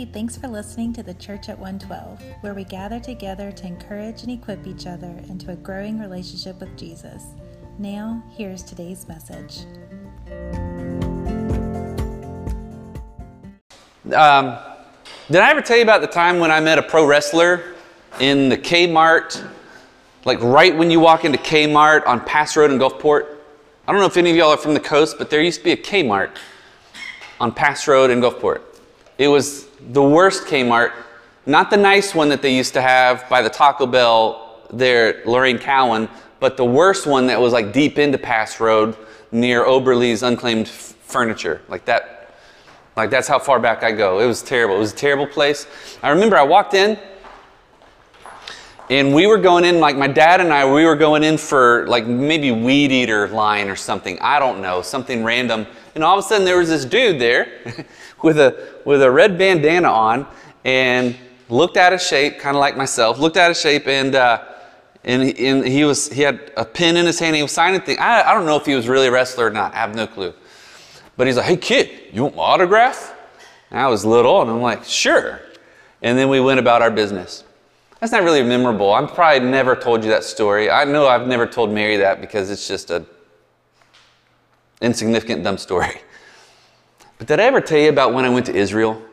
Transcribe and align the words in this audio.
Hey, 0.00 0.06
thanks 0.06 0.34
for 0.34 0.48
listening 0.48 0.94
to 0.94 1.02
the 1.02 1.12
Church 1.12 1.50
at 1.50 1.58
112, 1.58 2.22
where 2.40 2.54
we 2.54 2.64
gather 2.64 2.98
together 2.98 3.52
to 3.52 3.66
encourage 3.66 4.22
and 4.22 4.32
equip 4.32 4.66
each 4.66 4.86
other 4.86 5.14
into 5.28 5.52
a 5.52 5.56
growing 5.56 6.00
relationship 6.00 6.58
with 6.58 6.74
Jesus. 6.74 7.22
Now, 7.78 8.24
here's 8.30 8.62
today's 8.62 9.06
message. 9.08 9.66
Um, 14.14 14.56
did 15.30 15.42
I 15.42 15.50
ever 15.50 15.60
tell 15.60 15.76
you 15.76 15.82
about 15.82 16.00
the 16.00 16.06
time 16.06 16.38
when 16.38 16.50
I 16.50 16.60
met 16.60 16.78
a 16.78 16.82
pro 16.82 17.04
wrestler 17.04 17.74
in 18.20 18.48
the 18.48 18.56
Kmart? 18.56 19.46
Like 20.24 20.40
right 20.40 20.74
when 20.74 20.90
you 20.90 20.98
walk 20.98 21.26
into 21.26 21.36
Kmart 21.36 22.06
on 22.06 22.24
Pass 22.24 22.56
Road 22.56 22.70
in 22.70 22.78
Gulfport? 22.78 23.36
I 23.86 23.92
don't 23.92 24.00
know 24.00 24.06
if 24.06 24.16
any 24.16 24.30
of 24.30 24.36
y'all 24.36 24.48
are 24.48 24.56
from 24.56 24.72
the 24.72 24.80
coast, 24.80 25.16
but 25.18 25.28
there 25.28 25.42
used 25.42 25.58
to 25.58 25.64
be 25.64 25.72
a 25.72 25.76
Kmart 25.76 26.30
on 27.38 27.52
Pass 27.52 27.86
Road 27.86 28.08
in 28.08 28.22
Gulfport. 28.22 28.62
It 29.18 29.28
was 29.28 29.68
the 29.88 30.02
worst 30.02 30.44
Kmart, 30.44 30.92
not 31.46 31.70
the 31.70 31.76
nice 31.76 32.14
one 32.14 32.28
that 32.28 32.42
they 32.42 32.54
used 32.54 32.74
to 32.74 32.82
have 32.82 33.28
by 33.28 33.42
the 33.42 33.50
Taco 33.50 33.86
Bell 33.86 34.60
there 34.72 35.20
at 35.20 35.26
Lorraine 35.26 35.58
Cowan, 35.58 36.08
but 36.38 36.56
the 36.56 36.64
worst 36.64 37.06
one 37.06 37.26
that 37.26 37.40
was 37.40 37.52
like 37.52 37.72
deep 37.72 37.98
into 37.98 38.18
Pass 38.18 38.60
Road 38.60 38.96
near 39.32 39.64
Oberle's 39.64 40.22
Unclaimed 40.22 40.68
Furniture. 40.68 41.60
Like 41.68 41.84
that, 41.86 42.34
like 42.96 43.10
that's 43.10 43.28
how 43.28 43.38
far 43.38 43.58
back 43.58 43.82
I 43.82 43.92
go. 43.92 44.20
It 44.20 44.26
was 44.26 44.42
terrible. 44.42 44.76
It 44.76 44.80
was 44.80 44.92
a 44.92 44.96
terrible 44.96 45.26
place. 45.26 45.66
I 46.02 46.10
remember 46.10 46.36
I 46.36 46.42
walked 46.42 46.74
in 46.74 46.98
and 48.90 49.14
we 49.14 49.28
were 49.28 49.38
going 49.38 49.64
in, 49.64 49.78
like 49.78 49.96
my 49.96 50.08
dad 50.08 50.40
and 50.40 50.52
I, 50.52 50.70
we 50.70 50.84
were 50.84 50.96
going 50.96 51.22
in 51.22 51.38
for 51.38 51.86
like 51.86 52.06
maybe 52.06 52.50
weed 52.50 52.90
eater 52.90 53.28
line 53.28 53.68
or 53.68 53.76
something. 53.76 54.18
I 54.20 54.40
don't 54.40 54.60
know, 54.60 54.82
something 54.82 55.22
random. 55.22 55.66
And 55.94 56.02
all 56.02 56.18
of 56.18 56.24
a 56.24 56.26
sudden 56.26 56.44
there 56.44 56.58
was 56.58 56.68
this 56.68 56.84
dude 56.84 57.20
there 57.20 57.62
with 58.22 58.38
a 58.38 58.74
with 58.84 59.02
a 59.02 59.10
red 59.10 59.38
bandana 59.38 59.88
on 59.88 60.26
and 60.64 61.16
looked 61.48 61.76
out 61.76 61.92
of 61.92 62.00
shape, 62.00 62.38
kind 62.38 62.56
of 62.56 62.60
like 62.60 62.76
myself, 62.76 63.18
looked 63.18 63.36
out 63.36 63.50
of 63.50 63.56
shape 63.56 63.86
and 63.86 64.14
uh, 64.14 64.42
and, 65.04 65.22
and 65.38 65.66
he 65.66 65.84
was 65.84 66.10
he 66.12 66.22
had 66.22 66.52
a 66.56 66.64
pen 66.64 66.96
in 66.96 67.06
his 67.06 67.18
hand. 67.18 67.36
He 67.36 67.42
was 67.42 67.52
signing 67.52 67.80
things. 67.80 67.98
I, 67.98 68.22
I 68.22 68.34
don't 68.34 68.46
know 68.46 68.56
if 68.56 68.66
he 68.66 68.74
was 68.74 68.88
really 68.88 69.06
a 69.08 69.10
wrestler 69.10 69.46
or 69.46 69.50
not. 69.50 69.72
I 69.74 69.78
have 69.78 69.94
no 69.94 70.06
clue. 70.06 70.34
But 71.16 71.26
he's 71.26 71.36
like, 71.36 71.46
"Hey 71.46 71.56
kid, 71.56 71.90
you 72.12 72.22
want 72.22 72.36
my 72.36 72.42
autograph?" 72.42 73.14
And 73.70 73.80
I 73.80 73.88
was 73.88 74.04
little, 74.04 74.42
and 74.42 74.50
I'm 74.50 74.60
like, 74.60 74.84
"Sure." 74.84 75.40
And 76.02 76.18
then 76.18 76.28
we 76.28 76.40
went 76.40 76.60
about 76.60 76.82
our 76.82 76.90
business. 76.90 77.44
That's 78.00 78.12
not 78.12 78.22
really 78.22 78.42
memorable. 78.42 78.92
I've 78.92 79.12
probably 79.14 79.46
never 79.46 79.76
told 79.76 80.02
you 80.02 80.10
that 80.10 80.24
story. 80.24 80.70
I 80.70 80.84
know 80.84 81.06
I've 81.06 81.26
never 81.26 81.46
told 81.46 81.70
Mary 81.70 81.98
that 81.98 82.22
because 82.22 82.50
it's 82.50 82.66
just 82.66 82.90
a 82.90 83.04
insignificant, 84.80 85.44
dumb 85.44 85.58
story. 85.58 86.00
But 87.20 87.26
did 87.26 87.38
I 87.38 87.42
ever 87.42 87.60
tell 87.60 87.76
you 87.76 87.90
about 87.90 88.14
when 88.14 88.24
I 88.24 88.30
went 88.30 88.46
to 88.46 88.54
Israel? 88.54 88.94
Did 88.94 89.04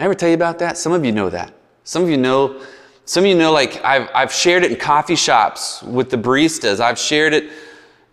I 0.00 0.04
ever 0.06 0.14
tell 0.16 0.28
you 0.28 0.34
about 0.34 0.58
that? 0.58 0.76
Some 0.76 0.92
of 0.92 1.04
you 1.04 1.12
know 1.12 1.30
that. 1.30 1.54
Some 1.84 2.02
of 2.02 2.10
you 2.10 2.16
know, 2.16 2.60
some 3.04 3.22
of 3.22 3.30
you 3.30 3.36
know, 3.36 3.52
like 3.52 3.80
I've, 3.84 4.10
I've 4.12 4.32
shared 4.32 4.64
it 4.64 4.72
in 4.72 4.76
coffee 4.76 5.14
shops 5.14 5.80
with 5.84 6.10
the 6.10 6.16
baristas. 6.16 6.80
I've 6.80 6.98
shared 6.98 7.34
it 7.34 7.52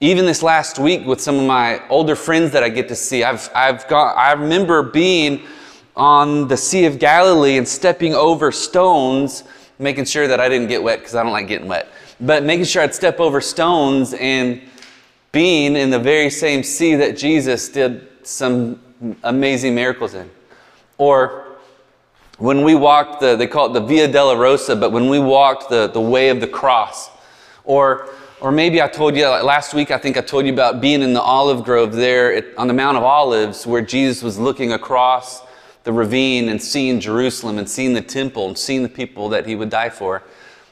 even 0.01 0.27
this 0.27 0.43
last 0.43 0.77
week 0.77 1.03
with 1.03 1.19
some 1.19 1.39
of 1.39 1.47
my 1.47 1.81
older 1.87 2.15
friends 2.15 2.51
that 2.51 2.63
I 2.63 2.69
get 2.69 2.87
to 2.89 2.95
see. 2.95 3.23
I've, 3.23 3.49
I've 3.55 3.87
got, 3.87 4.15
I 4.15 4.33
remember 4.33 4.83
being 4.83 5.47
on 5.95 6.47
the 6.47 6.55
Sea 6.55 6.85
of 6.85 6.99
Galilee 6.99 7.57
and 7.57 7.67
stepping 7.67 8.13
over 8.13 8.51
stones, 8.51 9.45
making 9.79 10.05
sure 10.05 10.27
that 10.27 10.39
I 10.39 10.47
didn't 10.47 10.67
get 10.67 10.83
wet 10.83 10.99
because 10.99 11.15
I 11.15 11.23
don't 11.23 11.31
like 11.31 11.47
getting 11.47 11.67
wet, 11.67 11.87
but 12.21 12.43
making 12.43 12.65
sure 12.65 12.83
I'd 12.83 12.93
step 12.93 13.19
over 13.19 13.41
stones 13.41 14.13
and 14.13 14.61
being 15.31 15.75
in 15.75 15.89
the 15.89 15.97
very 15.97 16.29
same 16.29 16.61
sea 16.61 16.93
that 16.93 17.17
Jesus 17.17 17.67
did 17.69 18.09
some 18.23 18.79
amazing 19.23 19.75
miracles 19.75 20.13
in. 20.13 20.29
Or 20.97 21.57
when 22.37 22.63
we 22.63 22.75
walked 22.75 23.21
the, 23.21 23.35
they 23.35 23.47
call 23.47 23.67
it 23.67 23.73
the 23.73 23.85
Via 23.85 24.07
Dolorosa, 24.07 24.79
but 24.79 24.91
when 24.91 25.09
we 25.09 25.19
walked 25.19 25.69
the, 25.69 25.87
the 25.87 26.01
way 26.01 26.29
of 26.29 26.41
the 26.41 26.47
cross. 26.47 27.09
Or, 27.63 28.09
or 28.41 28.51
maybe 28.51 28.81
I 28.81 28.87
told 28.87 29.15
you 29.15 29.27
last 29.27 29.73
week, 29.73 29.91
I 29.91 29.97
think 29.97 30.17
I 30.17 30.21
told 30.21 30.45
you 30.45 30.53
about 30.53 30.81
being 30.81 31.01
in 31.01 31.13
the 31.13 31.21
olive 31.21 31.63
grove 31.63 31.93
there 31.93 32.33
at, 32.33 32.57
on 32.57 32.67
the 32.67 32.73
Mount 32.73 32.97
of 32.97 33.03
Olives 33.03 33.65
where 33.65 33.81
Jesus 33.81 34.23
was 34.23 34.37
looking 34.37 34.73
across 34.73 35.41
the 35.83 35.93
ravine 35.93 36.49
and 36.49 36.61
seeing 36.61 36.99
Jerusalem 36.99 37.57
and 37.57 37.69
seeing 37.69 37.93
the 37.93 38.01
temple 38.01 38.47
and 38.47 38.57
seeing 38.57 38.83
the 38.83 38.89
people 38.89 39.29
that 39.29 39.45
he 39.45 39.55
would 39.55 39.69
die 39.69 39.89
for. 39.89 40.23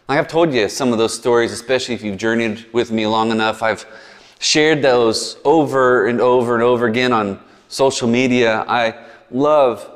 Like 0.07 0.19
I've 0.19 0.27
told 0.27 0.53
you 0.53 0.67
some 0.67 0.91
of 0.91 0.97
those 0.97 1.13
stories, 1.13 1.51
especially 1.51 1.95
if 1.95 2.03
you've 2.03 2.17
journeyed 2.17 2.65
with 2.73 2.91
me 2.91 3.07
long 3.07 3.31
enough. 3.31 3.61
I've 3.61 3.85
shared 4.41 4.81
those 4.81 5.37
over 5.45 6.07
and 6.07 6.19
over 6.19 6.55
and 6.55 6.63
over 6.63 6.87
again 6.87 7.13
on 7.13 7.39
social 7.69 8.09
media. 8.09 8.65
I 8.67 9.05
love 9.29 9.89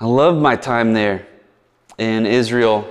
I 0.00 0.06
love 0.06 0.40
my 0.40 0.56
time 0.56 0.94
there 0.94 1.26
in 1.98 2.24
Israel. 2.24 2.88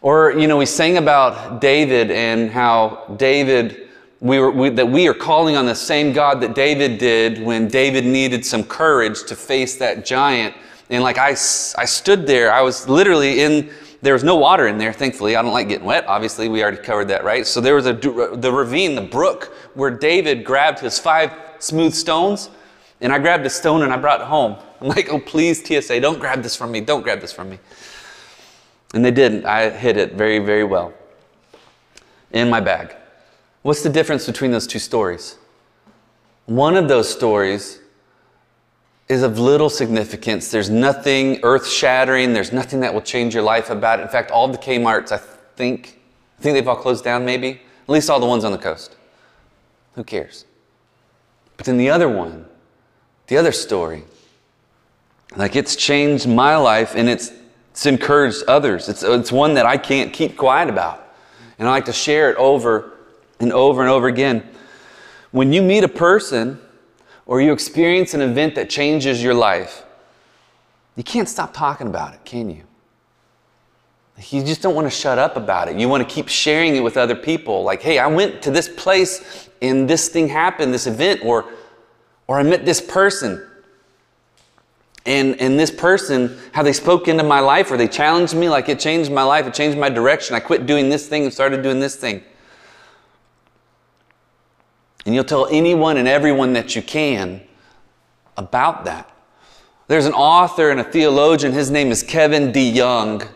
Or, 0.00 0.32
you 0.32 0.48
know, 0.48 0.56
we 0.56 0.66
sang 0.66 0.96
about 0.96 1.60
David 1.60 2.10
and 2.10 2.50
how 2.50 3.14
David, 3.16 3.88
we 4.18 4.40
were, 4.40 4.50
we, 4.50 4.70
that 4.70 4.88
we 4.88 5.06
are 5.06 5.14
calling 5.14 5.56
on 5.56 5.66
the 5.66 5.74
same 5.74 6.12
God 6.12 6.40
that 6.40 6.56
David 6.56 6.98
did 6.98 7.40
when 7.40 7.68
David 7.68 8.04
needed 8.04 8.44
some 8.44 8.64
courage 8.64 9.22
to 9.26 9.36
face 9.36 9.76
that 9.76 10.04
giant. 10.04 10.56
And 10.90 11.04
like 11.04 11.16
I, 11.16 11.30
I 11.30 11.84
stood 11.84 12.26
there, 12.26 12.52
I 12.52 12.60
was 12.60 12.88
literally 12.88 13.40
in 13.42 13.70
there 14.06 14.12
was 14.12 14.22
no 14.22 14.36
water 14.36 14.68
in 14.68 14.78
there, 14.78 14.92
thankfully. 14.92 15.34
I 15.34 15.42
don't 15.42 15.52
like 15.52 15.68
getting 15.68 15.84
wet. 15.84 16.06
Obviously, 16.06 16.48
we 16.48 16.62
already 16.62 16.76
covered 16.76 17.08
that, 17.08 17.24
right? 17.24 17.44
So 17.44 17.60
there 17.60 17.74
was 17.74 17.86
a 17.86 17.92
the 17.92 18.52
ravine, 18.52 18.94
the 18.94 19.00
brook, 19.00 19.52
where 19.74 19.90
David 19.90 20.44
grabbed 20.44 20.78
his 20.78 20.96
five 20.96 21.32
smooth 21.58 21.92
stones, 21.92 22.48
and 23.00 23.12
I 23.12 23.18
grabbed 23.18 23.44
a 23.46 23.50
stone 23.50 23.82
and 23.82 23.92
I 23.92 23.96
brought 23.96 24.20
it 24.20 24.28
home. 24.28 24.58
I'm 24.80 24.86
like, 24.86 25.08
oh, 25.08 25.18
please, 25.18 25.58
TSA, 25.66 25.98
don't 25.98 26.20
grab 26.20 26.40
this 26.44 26.54
from 26.54 26.70
me. 26.70 26.80
Don't 26.80 27.02
grab 27.02 27.20
this 27.20 27.32
from 27.32 27.50
me. 27.50 27.58
And 28.94 29.04
they 29.04 29.10
didn't. 29.10 29.44
I 29.44 29.70
hid 29.70 29.96
it 29.96 30.12
very, 30.12 30.38
very 30.38 30.62
well 30.62 30.94
in 32.30 32.48
my 32.48 32.60
bag. 32.60 32.94
What's 33.62 33.82
the 33.82 33.90
difference 33.90 34.24
between 34.24 34.52
those 34.52 34.68
two 34.68 34.78
stories? 34.78 35.36
One 36.44 36.76
of 36.76 36.86
those 36.86 37.12
stories 37.12 37.80
is 39.08 39.22
of 39.22 39.38
little 39.38 39.70
significance. 39.70 40.50
There's 40.50 40.70
nothing 40.70 41.38
earth 41.42 41.66
shattering. 41.68 42.32
There's 42.32 42.52
nothing 42.52 42.80
that 42.80 42.92
will 42.92 43.02
change 43.02 43.34
your 43.34 43.42
life 43.42 43.70
about 43.70 44.00
it. 44.00 44.02
In 44.02 44.08
fact, 44.08 44.30
all 44.30 44.48
the 44.48 44.58
Kmarts, 44.58 45.12
I 45.12 45.18
think, 45.56 46.00
I 46.38 46.42
think 46.42 46.54
they've 46.54 46.66
all 46.66 46.76
closed 46.76 47.04
down 47.04 47.24
maybe. 47.24 47.60
At 47.84 47.88
least 47.88 48.10
all 48.10 48.18
the 48.18 48.26
ones 48.26 48.44
on 48.44 48.50
the 48.50 48.58
coast. 48.58 48.96
Who 49.94 50.02
cares? 50.02 50.44
But 51.56 51.66
then 51.66 51.76
the 51.76 51.88
other 51.88 52.08
one, 52.08 52.46
the 53.28 53.36
other 53.36 53.52
story, 53.52 54.04
like 55.36 55.54
it's 55.54 55.76
changed 55.76 56.26
my 56.28 56.56
life 56.56 56.94
and 56.96 57.08
it's, 57.08 57.32
it's 57.70 57.86
encouraged 57.86 58.42
others. 58.48 58.88
It's, 58.88 59.02
it's 59.04 59.30
one 59.30 59.54
that 59.54 59.66
I 59.66 59.76
can't 59.76 60.12
keep 60.12 60.36
quiet 60.36 60.68
about. 60.68 61.14
And 61.58 61.68
I 61.68 61.70
like 61.70 61.84
to 61.86 61.92
share 61.92 62.30
it 62.30 62.36
over 62.36 62.92
and 63.38 63.52
over 63.52 63.82
and 63.82 63.90
over 63.90 64.08
again. 64.08 64.46
When 65.30 65.52
you 65.52 65.62
meet 65.62 65.84
a 65.84 65.88
person 65.88 66.60
or 67.26 67.40
you 67.40 67.52
experience 67.52 68.14
an 68.14 68.20
event 68.20 68.54
that 68.54 68.70
changes 68.70 69.22
your 69.22 69.34
life, 69.34 69.84
you 70.94 71.02
can't 71.02 71.28
stop 71.28 71.52
talking 71.52 71.88
about 71.88 72.14
it, 72.14 72.24
can 72.24 72.48
you? 72.48 72.62
You 74.30 74.42
just 74.42 74.62
don't 74.62 74.74
want 74.74 74.86
to 74.86 74.90
shut 74.90 75.18
up 75.18 75.36
about 75.36 75.68
it. 75.68 75.76
You 75.76 75.88
want 75.88 76.08
to 76.08 76.14
keep 76.14 76.28
sharing 76.28 76.74
it 76.74 76.80
with 76.80 76.96
other 76.96 77.14
people. 77.14 77.64
Like, 77.64 77.82
hey, 77.82 77.98
I 77.98 78.06
went 78.06 78.40
to 78.42 78.50
this 78.50 78.68
place 78.68 79.50
and 79.60 79.88
this 79.88 80.08
thing 80.08 80.28
happened, 80.28 80.72
this 80.72 80.86
event, 80.86 81.20
or, 81.22 81.44
or 82.26 82.38
I 82.38 82.42
met 82.42 82.64
this 82.64 82.80
person. 82.80 83.46
And, 85.04 85.40
and 85.40 85.60
this 85.60 85.70
person, 85.70 86.36
how 86.52 86.62
they 86.62 86.72
spoke 86.72 87.08
into 87.08 87.22
my 87.22 87.40
life, 87.40 87.70
or 87.70 87.76
they 87.76 87.86
challenged 87.86 88.34
me, 88.34 88.48
like 88.48 88.68
it 88.68 88.80
changed 88.80 89.12
my 89.12 89.22
life, 89.22 89.46
it 89.46 89.54
changed 89.54 89.78
my 89.78 89.88
direction. 89.88 90.34
I 90.34 90.40
quit 90.40 90.66
doing 90.66 90.88
this 90.88 91.06
thing 91.08 91.24
and 91.24 91.32
started 91.32 91.62
doing 91.62 91.78
this 91.78 91.94
thing. 91.94 92.24
And 95.06 95.14
you'll 95.14 95.24
tell 95.24 95.46
anyone 95.46 95.96
and 95.96 96.08
everyone 96.08 96.52
that 96.54 96.74
you 96.74 96.82
can 96.82 97.40
about 98.36 98.84
that. 98.84 99.10
There's 99.86 100.04
an 100.04 100.12
author 100.12 100.70
and 100.70 100.80
a 100.80 100.84
theologian, 100.84 101.52
his 101.52 101.70
name 101.70 101.92
is 101.92 102.02
Kevin 102.02 102.52
DeYoung. 102.52 103.28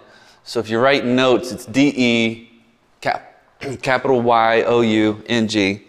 So 0.42 0.58
if 0.58 0.68
you're 0.68 0.82
writing 0.82 1.14
notes, 1.14 1.52
it's 1.52 1.64
D 1.64 1.92
E 1.96 2.62
cap, 3.00 3.40
capital 3.82 4.20
Y 4.20 4.62
O 4.62 4.80
U 4.80 5.22
N 5.28 5.46
G. 5.46 5.84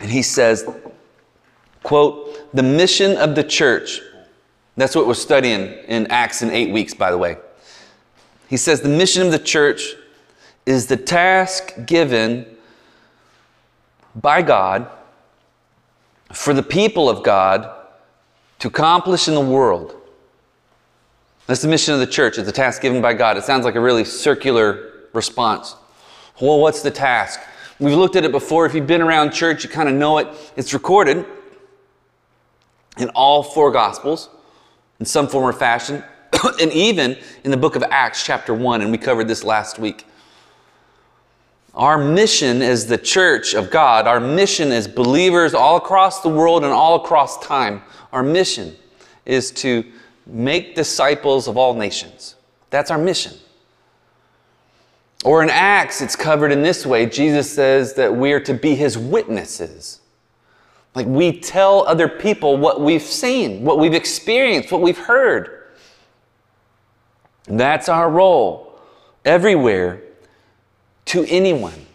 And 0.00 0.10
he 0.10 0.22
says, 0.22 0.66
quote, 1.82 2.54
the 2.54 2.62
mission 2.62 3.16
of 3.18 3.34
the 3.34 3.44
church, 3.44 4.00
that's 4.76 4.96
what 4.96 5.06
we're 5.06 5.14
studying 5.14 5.72
in 5.86 6.06
Acts 6.06 6.40
in 6.40 6.50
eight 6.50 6.72
weeks, 6.72 6.94
by 6.94 7.10
the 7.10 7.18
way. 7.18 7.36
He 8.48 8.56
says, 8.56 8.80
the 8.80 8.88
mission 8.88 9.22
of 9.22 9.32
the 9.32 9.38
church 9.38 9.94
is 10.64 10.86
the 10.86 10.96
task 10.96 11.74
given 11.84 12.55
by 14.16 14.42
God 14.42 14.90
for 16.32 16.52
the 16.52 16.62
people 16.62 17.08
of 17.08 17.22
God 17.22 17.70
to 18.58 18.68
accomplish 18.68 19.28
in 19.28 19.34
the 19.34 19.40
world. 19.40 19.94
That's 21.46 21.62
the 21.62 21.68
mission 21.68 21.94
of 21.94 22.00
the 22.00 22.06
church. 22.06 22.38
It's 22.38 22.48
a 22.48 22.52
task 22.52 22.82
given 22.82 23.00
by 23.00 23.14
God. 23.14 23.36
It 23.36 23.44
sounds 23.44 23.64
like 23.64 23.76
a 23.76 23.80
really 23.80 24.04
circular 24.04 24.92
response. 25.12 25.76
Well, 26.40 26.58
what's 26.58 26.82
the 26.82 26.90
task? 26.90 27.40
We've 27.78 27.96
looked 27.96 28.16
at 28.16 28.24
it 28.24 28.32
before. 28.32 28.66
If 28.66 28.74
you've 28.74 28.86
been 28.86 29.02
around 29.02 29.32
church, 29.32 29.62
you 29.62 29.70
kind 29.70 29.88
of 29.88 29.94
know 29.94 30.18
it. 30.18 30.28
It's 30.56 30.74
recorded. 30.74 31.24
in 32.98 33.10
all 33.10 33.42
four 33.42 33.70
Gospels 33.70 34.30
in 34.98 35.06
some 35.06 35.28
form 35.28 35.44
or 35.44 35.52
fashion, 35.52 36.02
and 36.60 36.72
even 36.72 37.16
in 37.44 37.50
the 37.50 37.56
book 37.56 37.76
of 37.76 37.84
Acts, 37.90 38.24
chapter 38.24 38.54
1, 38.54 38.80
and 38.80 38.90
we 38.90 38.98
covered 38.98 39.28
this 39.28 39.44
last 39.44 39.78
week. 39.78 40.06
Our 41.76 41.98
mission 41.98 42.62
as 42.62 42.86
the 42.86 42.96
church 42.96 43.54
of 43.54 43.70
God, 43.70 44.06
our 44.06 44.18
mission 44.18 44.72
as 44.72 44.88
believers 44.88 45.52
all 45.52 45.76
across 45.76 46.22
the 46.22 46.30
world 46.30 46.64
and 46.64 46.72
all 46.72 46.96
across 46.96 47.38
time, 47.44 47.82
our 48.12 48.22
mission 48.22 48.74
is 49.26 49.50
to 49.50 49.84
make 50.26 50.74
disciples 50.74 51.48
of 51.48 51.58
all 51.58 51.74
nations. 51.74 52.36
That's 52.70 52.90
our 52.90 52.96
mission. 52.96 53.34
Or 55.22 55.42
in 55.42 55.50
Acts, 55.50 56.00
it's 56.00 56.16
covered 56.16 56.50
in 56.50 56.62
this 56.62 56.86
way 56.86 57.04
Jesus 57.04 57.52
says 57.52 57.94
that 57.94 58.14
we 58.14 58.32
are 58.32 58.40
to 58.40 58.54
be 58.54 58.74
his 58.74 58.96
witnesses. 58.96 60.00
Like 60.94 61.06
we 61.06 61.40
tell 61.40 61.86
other 61.86 62.08
people 62.08 62.56
what 62.56 62.80
we've 62.80 63.02
seen, 63.02 63.64
what 63.64 63.78
we've 63.78 63.92
experienced, 63.92 64.72
what 64.72 64.80
we've 64.80 64.96
heard. 64.96 65.64
That's 67.44 67.90
our 67.90 68.08
role 68.08 68.80
everywhere 69.26 70.02
to 71.06 71.24
anyone. 71.28 71.86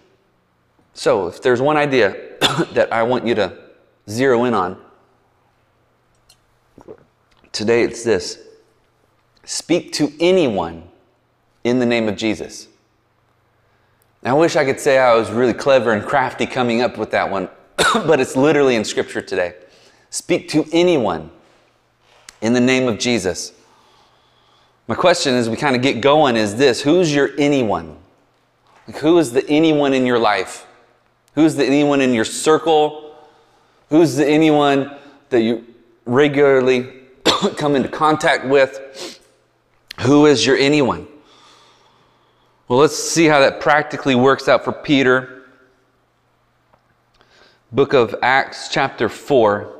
So, 0.93 1.27
if 1.27 1.41
there's 1.41 1.61
one 1.61 1.77
idea 1.77 2.15
that 2.73 2.91
I 2.91 3.03
want 3.03 3.25
you 3.25 3.35
to 3.35 3.57
zero 4.09 4.43
in 4.45 4.53
on, 4.53 4.77
today 7.51 7.83
it's 7.83 8.03
this 8.03 8.39
speak 9.43 9.93
to 9.93 10.11
anyone 10.19 10.83
in 11.63 11.79
the 11.79 11.85
name 11.85 12.07
of 12.07 12.17
Jesus. 12.17 12.67
I 14.23 14.33
wish 14.33 14.55
I 14.55 14.65
could 14.65 14.79
say 14.79 14.99
I 14.99 15.15
was 15.15 15.31
really 15.31 15.53
clever 15.53 15.93
and 15.93 16.05
crafty 16.05 16.45
coming 16.45 16.81
up 16.81 16.97
with 16.97 17.11
that 17.11 17.29
one, 17.29 17.49
but 17.93 18.19
it's 18.19 18.35
literally 18.35 18.75
in 18.75 18.83
Scripture 18.83 19.21
today. 19.21 19.55
Speak 20.11 20.49
to 20.49 20.65
anyone 20.71 21.31
in 22.41 22.53
the 22.53 22.59
name 22.59 22.87
of 22.87 22.99
Jesus. 22.99 23.53
My 24.87 24.95
question 24.95 25.33
as 25.33 25.49
we 25.49 25.55
kind 25.55 25.75
of 25.75 25.81
get 25.81 26.01
going 26.01 26.35
is 26.35 26.55
this 26.55 26.81
Who's 26.81 27.13
your 27.13 27.31
anyone? 27.37 28.00
Like 28.87 28.97
who 28.97 29.17
is 29.17 29.31
the 29.31 29.47
anyone 29.47 29.93
in 29.93 30.05
your 30.05 30.19
life? 30.19 30.65
Who's 31.35 31.55
the 31.55 31.65
anyone 31.65 32.01
in 32.01 32.13
your 32.13 32.25
circle? 32.25 33.15
Who's 33.89 34.15
the 34.15 34.27
anyone 34.27 34.95
that 35.29 35.41
you 35.41 35.65
regularly 36.05 36.91
come 37.57 37.75
into 37.75 37.89
contact 37.89 38.45
with? 38.45 39.19
Who 40.01 40.25
is 40.25 40.45
your 40.45 40.57
anyone? 40.57 41.07
Well, 42.67 42.79
let's 42.79 42.97
see 42.97 43.25
how 43.25 43.39
that 43.39 43.59
practically 43.59 44.15
works 44.15 44.47
out 44.47 44.63
for 44.63 44.71
Peter. 44.71 45.43
Book 47.71 47.93
of 47.93 48.15
Acts, 48.21 48.69
chapter 48.69 49.07
4, 49.09 49.73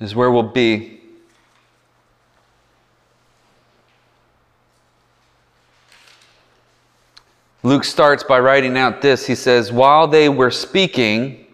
is 0.00 0.14
where 0.14 0.30
we'll 0.30 0.42
be. 0.42 0.97
Luke 7.64 7.82
starts 7.82 8.22
by 8.22 8.38
writing 8.38 8.78
out 8.78 9.02
this. 9.02 9.26
He 9.26 9.34
says, 9.34 9.72
While 9.72 10.06
they 10.06 10.28
were 10.28 10.50
speaking 10.50 11.46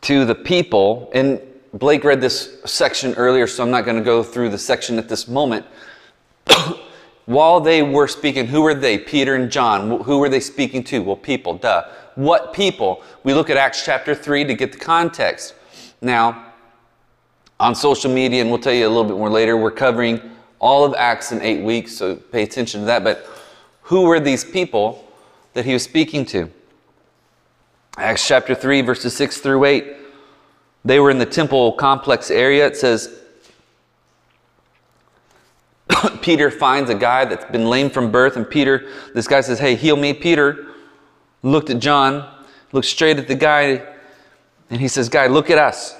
to 0.00 0.24
the 0.24 0.34
people, 0.34 1.10
and 1.14 1.40
Blake 1.72 2.02
read 2.02 2.20
this 2.20 2.60
section 2.64 3.14
earlier, 3.14 3.46
so 3.46 3.62
I'm 3.62 3.70
not 3.70 3.84
going 3.84 3.96
to 3.96 4.02
go 4.02 4.24
through 4.24 4.48
the 4.48 4.58
section 4.58 4.98
at 4.98 5.08
this 5.08 5.28
moment. 5.28 5.64
While 7.26 7.60
they 7.60 7.82
were 7.82 8.08
speaking, 8.08 8.46
who 8.46 8.62
were 8.62 8.74
they? 8.74 8.98
Peter 8.98 9.36
and 9.36 9.50
John. 9.50 10.02
Who 10.02 10.18
were 10.18 10.28
they 10.28 10.40
speaking 10.40 10.82
to? 10.84 11.02
Well, 11.02 11.16
people, 11.16 11.54
duh. 11.54 11.88
What 12.16 12.52
people? 12.52 13.02
We 13.22 13.32
look 13.32 13.50
at 13.50 13.56
Acts 13.56 13.84
chapter 13.84 14.14
3 14.14 14.44
to 14.44 14.54
get 14.54 14.72
the 14.72 14.78
context. 14.78 15.54
Now, 16.00 16.52
on 17.60 17.76
social 17.76 18.12
media, 18.12 18.40
and 18.40 18.50
we'll 18.50 18.58
tell 18.58 18.74
you 18.74 18.86
a 18.86 18.88
little 18.88 19.04
bit 19.04 19.16
more 19.16 19.30
later, 19.30 19.56
we're 19.56 19.70
covering 19.70 20.20
all 20.58 20.84
of 20.84 20.94
Acts 20.94 21.30
in 21.30 21.40
eight 21.42 21.62
weeks, 21.62 21.96
so 21.96 22.16
pay 22.16 22.42
attention 22.42 22.80
to 22.80 22.86
that. 22.86 23.04
But 23.04 23.26
who 23.84 24.02
were 24.02 24.18
these 24.18 24.44
people 24.44 25.06
that 25.52 25.64
he 25.64 25.72
was 25.72 25.82
speaking 25.82 26.24
to? 26.26 26.50
Acts 27.96 28.26
chapter 28.26 28.54
3, 28.54 28.80
verses 28.80 29.14
6 29.14 29.38
through 29.38 29.64
8. 29.64 29.84
They 30.84 31.00
were 31.00 31.10
in 31.10 31.18
the 31.18 31.26
temple 31.26 31.72
complex 31.72 32.30
area. 32.30 32.66
It 32.66 32.76
says, 32.76 33.20
Peter 36.22 36.50
finds 36.50 36.88
a 36.88 36.94
guy 36.94 37.26
that's 37.26 37.44
been 37.52 37.68
lame 37.68 37.90
from 37.90 38.10
birth, 38.10 38.36
and 38.36 38.48
Peter, 38.48 38.90
this 39.14 39.28
guy 39.28 39.42
says, 39.42 39.58
Hey, 39.58 39.76
heal 39.76 39.96
me. 39.96 40.14
Peter 40.14 40.66
looked 41.42 41.68
at 41.68 41.78
John, 41.78 42.28
looked 42.72 42.88
straight 42.88 43.18
at 43.18 43.28
the 43.28 43.34
guy, 43.34 43.82
and 44.70 44.80
he 44.80 44.88
says, 44.88 45.10
Guy, 45.10 45.26
look 45.26 45.50
at 45.50 45.58
us. 45.58 45.94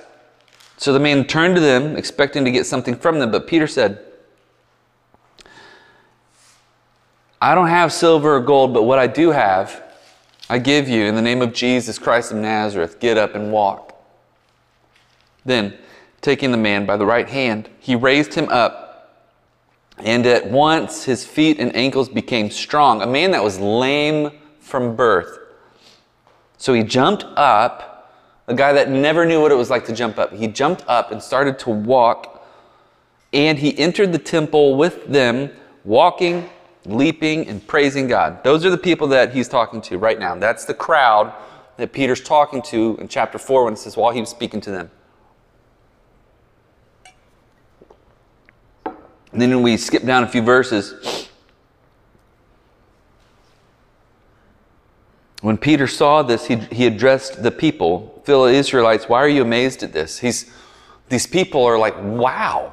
So 0.78 0.92
the 0.92 1.00
man 1.00 1.26
turned 1.26 1.54
to 1.54 1.60
them, 1.60 1.96
expecting 1.96 2.46
to 2.46 2.50
get 2.50 2.64
something 2.64 2.96
from 2.96 3.18
them, 3.18 3.30
but 3.30 3.46
Peter 3.46 3.66
said, 3.66 4.04
I 7.44 7.54
don't 7.54 7.68
have 7.68 7.92
silver 7.92 8.36
or 8.36 8.40
gold, 8.40 8.72
but 8.72 8.84
what 8.84 8.98
I 8.98 9.06
do 9.06 9.30
have, 9.30 9.82
I 10.48 10.58
give 10.58 10.88
you 10.88 11.04
in 11.04 11.14
the 11.14 11.20
name 11.20 11.42
of 11.42 11.52
Jesus 11.52 11.98
Christ 11.98 12.32
of 12.32 12.38
Nazareth. 12.38 12.98
Get 13.00 13.18
up 13.18 13.34
and 13.34 13.52
walk. 13.52 13.94
Then, 15.44 15.76
taking 16.22 16.52
the 16.52 16.56
man 16.56 16.86
by 16.86 16.96
the 16.96 17.04
right 17.04 17.28
hand, 17.28 17.68
he 17.78 17.96
raised 17.96 18.32
him 18.32 18.48
up, 18.48 19.20
and 19.98 20.24
at 20.24 20.50
once 20.50 21.04
his 21.04 21.26
feet 21.26 21.58
and 21.60 21.76
ankles 21.76 22.08
became 22.08 22.48
strong. 22.48 23.02
A 23.02 23.06
man 23.06 23.32
that 23.32 23.44
was 23.44 23.60
lame 23.60 24.30
from 24.58 24.96
birth. 24.96 25.38
So 26.56 26.72
he 26.72 26.82
jumped 26.82 27.24
up, 27.36 28.10
a 28.46 28.54
guy 28.54 28.72
that 28.72 28.88
never 28.88 29.26
knew 29.26 29.42
what 29.42 29.52
it 29.52 29.56
was 29.56 29.68
like 29.68 29.84
to 29.84 29.92
jump 29.92 30.18
up. 30.18 30.32
He 30.32 30.46
jumped 30.46 30.82
up 30.88 31.12
and 31.12 31.22
started 31.22 31.58
to 31.58 31.68
walk, 31.68 32.42
and 33.34 33.58
he 33.58 33.78
entered 33.78 34.12
the 34.12 34.18
temple 34.18 34.76
with 34.76 35.06
them, 35.08 35.50
walking 35.84 36.48
leaping 36.86 37.48
and 37.48 37.66
praising 37.66 38.06
God. 38.06 38.44
Those 38.44 38.64
are 38.64 38.70
the 38.70 38.78
people 38.78 39.08
that 39.08 39.34
he's 39.34 39.48
talking 39.48 39.80
to 39.82 39.98
right 39.98 40.18
now. 40.18 40.34
That's 40.34 40.64
the 40.64 40.74
crowd 40.74 41.32
that 41.76 41.92
Peter's 41.92 42.20
talking 42.20 42.62
to 42.62 42.96
in 43.00 43.08
chapter 43.08 43.38
4 43.38 43.64
when 43.64 43.72
it 43.72 43.78
says, 43.78 43.96
while 43.96 44.12
he 44.12 44.20
was 44.20 44.28
speaking 44.28 44.60
to 44.62 44.70
them. 44.70 44.90
And 49.32 49.42
then 49.42 49.62
we 49.62 49.76
skip 49.76 50.04
down 50.04 50.22
a 50.22 50.28
few 50.28 50.42
verses. 50.42 51.28
When 55.40 55.58
Peter 55.58 55.86
saw 55.86 56.22
this, 56.22 56.46
he, 56.46 56.56
he 56.56 56.86
addressed 56.86 57.42
the 57.42 57.50
people, 57.50 58.22
fellow 58.24 58.46
Israelites, 58.46 59.08
why 59.08 59.18
are 59.18 59.28
you 59.28 59.42
amazed 59.42 59.82
at 59.82 59.92
this? 59.92 60.20
He's, 60.20 60.52
these 61.08 61.26
people 61.26 61.64
are 61.64 61.78
like, 61.78 61.94
wow, 62.00 62.72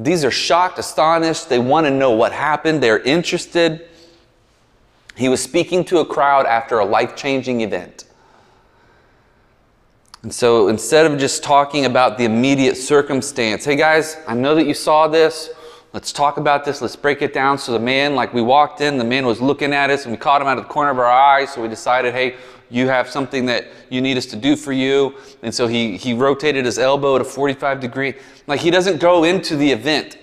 these 0.00 0.24
are 0.24 0.30
shocked, 0.30 0.78
astonished. 0.78 1.50
They 1.50 1.58
want 1.58 1.86
to 1.86 1.90
know 1.90 2.12
what 2.12 2.32
happened. 2.32 2.82
They're 2.82 3.00
interested. 3.00 3.86
He 5.14 5.28
was 5.28 5.42
speaking 5.42 5.84
to 5.86 5.98
a 5.98 6.06
crowd 6.06 6.46
after 6.46 6.78
a 6.78 6.84
life 6.86 7.14
changing 7.14 7.60
event. 7.60 8.04
And 10.22 10.32
so 10.32 10.68
instead 10.68 11.04
of 11.04 11.18
just 11.18 11.42
talking 11.42 11.84
about 11.84 12.16
the 12.16 12.24
immediate 12.24 12.76
circumstance, 12.76 13.66
hey 13.66 13.76
guys, 13.76 14.16
I 14.26 14.34
know 14.34 14.54
that 14.54 14.66
you 14.66 14.72
saw 14.72 15.06
this. 15.06 15.50
Let's 15.92 16.12
talk 16.12 16.38
about 16.38 16.64
this. 16.64 16.80
Let's 16.80 16.96
break 16.96 17.20
it 17.20 17.34
down. 17.34 17.58
So 17.58 17.72
the 17.72 17.78
man, 17.78 18.14
like 18.14 18.32
we 18.32 18.40
walked 18.40 18.80
in, 18.80 18.96
the 18.96 19.04
man 19.04 19.26
was 19.26 19.42
looking 19.42 19.74
at 19.74 19.90
us 19.90 20.04
and 20.04 20.12
we 20.12 20.18
caught 20.18 20.40
him 20.40 20.48
out 20.48 20.56
of 20.56 20.64
the 20.64 20.70
corner 20.70 20.90
of 20.90 20.98
our 20.98 21.10
eye. 21.10 21.44
So 21.44 21.60
we 21.60 21.68
decided, 21.68 22.14
hey, 22.14 22.36
you 22.70 22.88
have 22.88 23.10
something 23.10 23.46
that 23.46 23.66
you 23.88 24.00
need 24.00 24.16
us 24.16 24.26
to 24.26 24.36
do 24.36 24.56
for 24.56 24.72
you. 24.72 25.16
And 25.42 25.54
so 25.54 25.66
he, 25.66 25.96
he 25.96 26.12
rotated 26.12 26.64
his 26.64 26.78
elbow 26.78 27.16
at 27.16 27.20
a 27.20 27.24
45 27.24 27.80
degree. 27.80 28.14
Like 28.46 28.60
he 28.60 28.70
doesn't 28.70 29.00
go 29.00 29.24
into 29.24 29.56
the 29.56 29.70
event. 29.72 30.18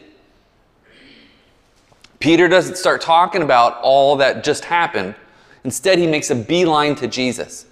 Peter 2.20 2.48
doesn't 2.48 2.78
start 2.78 3.02
talking 3.02 3.42
about 3.42 3.80
all 3.82 4.18
that 4.18 4.44
just 4.44 4.66
happened. 4.66 5.16
Instead, 5.64 6.00
he 6.00 6.08
makes 6.08 6.30
a 6.30 6.36
beeline 6.36 6.96
to 6.96 7.08
Jesus. 7.08 7.66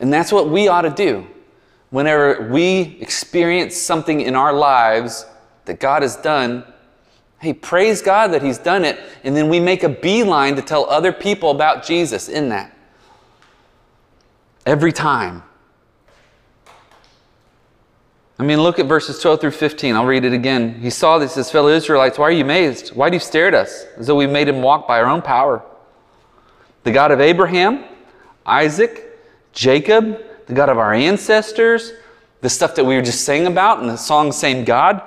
And 0.00 0.12
that's 0.12 0.32
what 0.32 0.48
we 0.48 0.66
ought 0.68 0.82
to 0.82 0.90
do. 0.90 1.26
Whenever 1.90 2.48
we 2.50 2.96
experience 3.00 3.76
something 3.76 4.22
in 4.22 4.34
our 4.34 4.52
lives 4.52 5.26
that 5.66 5.78
God 5.78 6.02
has 6.02 6.16
done, 6.16 6.64
hey, 7.38 7.52
praise 7.52 8.00
God 8.00 8.32
that 8.32 8.42
He's 8.42 8.58
done 8.58 8.84
it. 8.84 8.98
And 9.24 9.36
then 9.36 9.48
we 9.48 9.60
make 9.60 9.82
a 9.82 9.88
beeline 9.88 10.56
to 10.56 10.62
tell 10.62 10.88
other 10.88 11.12
people 11.12 11.50
about 11.50 11.84
Jesus 11.84 12.28
in 12.28 12.48
that. 12.48 12.74
Every 14.64 14.92
time. 14.92 15.42
I 18.38 18.44
mean, 18.44 18.60
look 18.60 18.78
at 18.78 18.86
verses 18.86 19.20
12 19.20 19.40
through 19.40 19.50
15. 19.52 19.94
I'll 19.94 20.06
read 20.06 20.24
it 20.24 20.32
again. 20.32 20.80
He 20.80 20.90
saw 20.90 21.18
this, 21.18 21.34
his 21.34 21.50
fellow 21.50 21.68
Israelites. 21.68 22.18
Why 22.18 22.26
are 22.26 22.32
you 22.32 22.42
amazed? 22.42 22.88
Why 22.88 23.08
do 23.08 23.14
you 23.14 23.20
stare 23.20 23.48
at 23.48 23.54
us 23.54 23.84
as 23.96 24.06
though 24.06 24.16
we 24.16 24.26
made 24.26 24.48
him 24.48 24.62
walk 24.62 24.88
by 24.88 25.00
our 25.00 25.06
own 25.06 25.22
power? 25.22 25.62
The 26.84 26.90
God 26.90 27.12
of 27.12 27.20
Abraham, 27.20 27.84
Isaac, 28.44 29.20
Jacob, 29.52 30.18
the 30.46 30.54
God 30.54 30.68
of 30.68 30.78
our 30.78 30.92
ancestors, 30.92 31.92
the 32.40 32.48
stuff 32.48 32.74
that 32.74 32.84
we 32.84 32.96
were 32.96 33.02
just 33.02 33.24
saying 33.24 33.46
about 33.46 33.80
in 33.80 33.86
the 33.86 33.96
song 33.96 34.32
Same 34.32 34.64
God. 34.64 35.02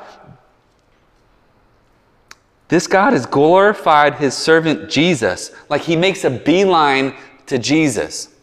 This 2.68 2.88
God 2.88 3.14
has 3.14 3.26
glorified 3.26 4.16
his 4.16 4.34
servant 4.34 4.90
Jesus. 4.90 5.52
Like 5.70 5.82
he 5.82 5.96
makes 5.96 6.24
a 6.24 6.30
beeline 6.30 7.16
to 7.48 7.58
Jesus 7.58 8.35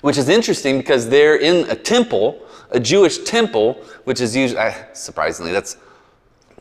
which 0.00 0.18
is 0.18 0.28
interesting 0.28 0.78
because 0.78 1.08
they're 1.08 1.36
in 1.36 1.68
a 1.70 1.74
temple, 1.74 2.40
a 2.70 2.80
Jewish 2.80 3.18
temple, 3.18 3.74
which 4.04 4.20
is 4.20 4.36
usually, 4.36 4.60
surprisingly, 4.92 5.52
that's 5.52 5.76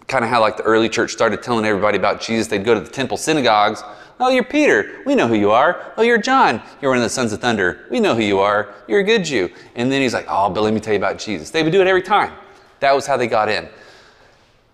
kind 0.07 0.23
of 0.23 0.29
how 0.29 0.39
like 0.41 0.57
the 0.57 0.63
early 0.63 0.89
church 0.89 1.11
started 1.11 1.43
telling 1.43 1.65
everybody 1.65 1.97
about 1.97 2.21
Jesus. 2.21 2.47
They'd 2.47 2.63
go 2.63 2.73
to 2.73 2.79
the 2.79 2.89
temple 2.89 3.17
synagogues. 3.17 3.83
Oh, 4.19 4.29
you're 4.29 4.43
Peter. 4.43 5.03
We 5.05 5.13
know 5.13 5.27
who 5.27 5.35
you 5.35 5.51
are. 5.51 5.93
Oh, 5.97 6.01
you're 6.01 6.17
John. 6.17 6.61
You're 6.81 6.89
one 6.89 6.97
of 6.97 7.03
the 7.03 7.09
sons 7.09 7.33
of 7.33 7.41
thunder. 7.41 7.85
We 7.91 7.99
know 7.99 8.15
who 8.15 8.23
you 8.23 8.39
are. 8.39 8.73
You're 8.87 9.01
a 9.01 9.03
good 9.03 9.23
Jew. 9.23 9.49
And 9.75 9.91
then 9.91 10.01
he's 10.01 10.13
like, 10.13 10.25
oh, 10.27 10.49
but 10.49 10.61
let 10.61 10.73
me 10.73 10.79
tell 10.79 10.93
you 10.93 10.99
about 10.99 11.19
Jesus. 11.19 11.51
They 11.51 11.61
would 11.61 11.71
do 11.71 11.81
it 11.81 11.87
every 11.87 12.01
time. 12.01 12.33
That 12.79 12.93
was 12.93 13.05
how 13.05 13.17
they 13.17 13.27
got 13.27 13.49
in. 13.49 13.69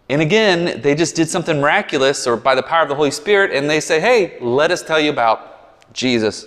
And 0.10 0.22
again, 0.22 0.82
they 0.82 0.96
just 0.96 1.16
did 1.16 1.30
something 1.30 1.60
miraculous 1.60 2.28
or 2.28 2.38
by 2.38 2.56
the 2.56 2.64
power 2.64 2.84
of 2.84 2.90
the 2.90 2.96
Holy 2.96 3.12
Spirit, 3.12 3.52
and 3.52 3.70
they 3.70 3.80
say, 3.80 4.00
hey, 4.00 4.38
let 4.40 4.70
us 4.70 4.84
tell 4.84 5.00
you 5.00 5.10
about 5.10 5.94
Jesus. 5.94 6.46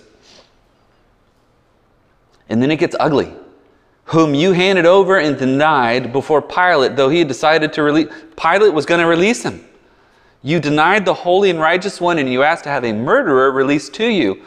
And 2.49 2.61
then 2.61 2.71
it 2.71 2.77
gets 2.77 2.95
ugly. 2.99 3.33
Whom 4.05 4.33
you 4.33 4.53
handed 4.53 4.85
over 4.85 5.19
and 5.19 5.37
denied 5.37 6.13
before 6.13 6.41
Pilate, 6.41 6.95
though 6.95 7.09
he 7.09 7.19
had 7.19 7.27
decided 7.27 7.73
to 7.73 7.83
release. 7.83 8.07
Pilate 8.37 8.73
was 8.73 8.85
going 8.85 9.01
to 9.01 9.07
release 9.07 9.43
him. 9.43 9.65
You 10.43 10.59
denied 10.59 11.03
the 11.03 11.13
holy 11.13 11.49
and 11.49 11.59
righteous 11.59 11.99
one, 11.99 12.19
and 12.19 12.31
you 12.31 12.43
asked 12.43 12.63
to 12.63 12.69
have 12.69 12.85
a 12.85 12.93
murderer 12.93 13.51
released 13.51 13.93
to 13.95 14.07
you. 14.07 14.43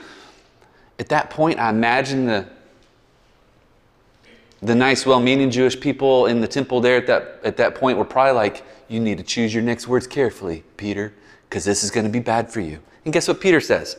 At 0.99 1.09
that 1.11 1.29
point, 1.31 1.59
I 1.59 1.69
imagine 1.69 2.27
the, 2.27 2.47
the 4.63 4.75
nice, 4.75 5.05
well 5.05 5.21
meaning 5.21 5.51
Jewish 5.51 5.79
people 5.79 6.27
in 6.27 6.41
the 6.41 6.49
temple 6.49 6.81
there 6.81 6.97
at 6.97 7.07
that, 7.07 7.41
at 7.45 7.57
that 7.59 7.75
point 7.75 7.99
were 7.99 8.05
probably 8.05 8.33
like, 8.33 8.63
You 8.89 9.01
need 9.01 9.19
to 9.19 9.25
choose 9.25 9.53
your 9.53 9.63
next 9.63 9.89
words 9.89 10.07
carefully, 10.07 10.65
Peter, 10.79 11.13
because 11.49 11.67
this 11.67 11.85
is 11.85 11.91
going 11.91 12.07
to 12.07 12.13
be 12.13 12.21
bad 12.21 12.51
for 12.51 12.61
you. 12.61 12.81
And 13.05 13.13
guess 13.13 13.29
what 13.29 13.41
Peter 13.41 13.61
says? 13.61 13.97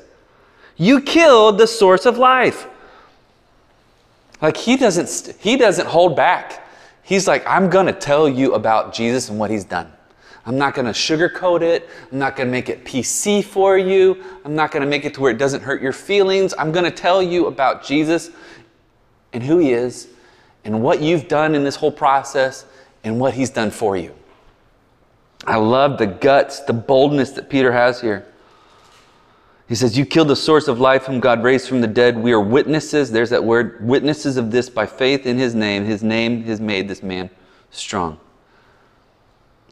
You 0.78 1.02
killed 1.02 1.58
the 1.58 1.68
source 1.68 2.06
of 2.06 2.18
life. 2.18 2.68
Like 4.42 4.58
he 4.58 4.76
doesn't 4.76 5.36
he 5.40 5.58
doesn't 5.58 5.88
hold 5.88 6.16
back. 6.16 6.68
He's 7.04 7.28
like, 7.28 7.46
I'm 7.46 7.70
to 7.88 7.94
tell 7.94 8.28
you 8.28 8.54
about 8.54 8.94
Jesus 8.94 9.30
and 9.30 9.38
what 9.40 9.50
he's 9.50 9.66
done. 9.66 9.92
I'm 10.46 10.58
not 10.58 10.74
to 10.88 10.94
sugarcoat 10.94 11.62
it. 11.62 11.90
I'm 12.12 12.18
not 12.18 12.36
to 12.48 12.52
make 12.52 12.70
it 12.70 12.84
PC 12.84 13.44
for 13.44 13.78
you. 13.78 14.24
I'm 14.44 14.56
not 14.56 14.72
to 14.82 14.90
make 14.90 15.06
it 15.06 15.14
to 15.16 15.22
where 15.22 15.32
it 15.32 15.38
doesn't 15.38 15.62
hurt 15.62 15.82
your 15.82 15.94
feelings. 15.94 16.54
I'm 16.58 16.72
to 16.86 16.92
tell 16.92 17.22
you 17.22 17.46
about 17.46 17.84
Jesus 17.84 18.32
and 19.34 19.44
who 19.44 19.60
he 19.60 19.72
is 19.72 20.08
and 20.64 20.82
what 20.82 21.02
you've 21.02 21.28
done 21.28 21.54
in 21.54 21.64
this 21.64 21.76
whole 21.76 21.92
process 21.92 22.66
and 23.04 23.20
what 23.20 23.34
he's 23.34 23.50
done 23.50 23.72
for 23.72 23.98
you. 23.98 24.16
I 25.46 25.58
love 25.58 25.98
the 25.98 26.08
guts, 26.08 26.62
the 26.62 26.74
boldness 26.74 27.32
that 27.32 27.50
Peter 27.50 27.72
has 27.72 28.02
here. 28.02 28.31
He 29.72 29.76
says, 29.76 29.98
You 29.98 30.06
killed 30.06 30.28
the 30.28 30.36
source 30.36 30.68
of 30.68 30.82
life 30.82 31.06
whom 31.06 31.22
God 31.22 31.44
raised 31.44 31.70
from 31.70 31.80
the 31.80 31.88
dead. 31.88 32.18
We 32.18 32.34
are 32.34 32.42
witnesses, 32.42 33.10
there's 33.10 33.30
that 33.30 33.46
word, 33.46 33.80
witnesses 33.82 34.36
of 34.36 34.52
this 34.52 34.70
by 34.70 34.86
faith 34.86 35.26
in 35.26 35.38
his 35.38 35.56
name. 35.56 35.86
His 35.86 36.04
name 36.04 36.44
has 36.44 36.60
made 36.60 36.90
this 36.90 37.02
man 37.02 37.30
strong, 37.70 38.20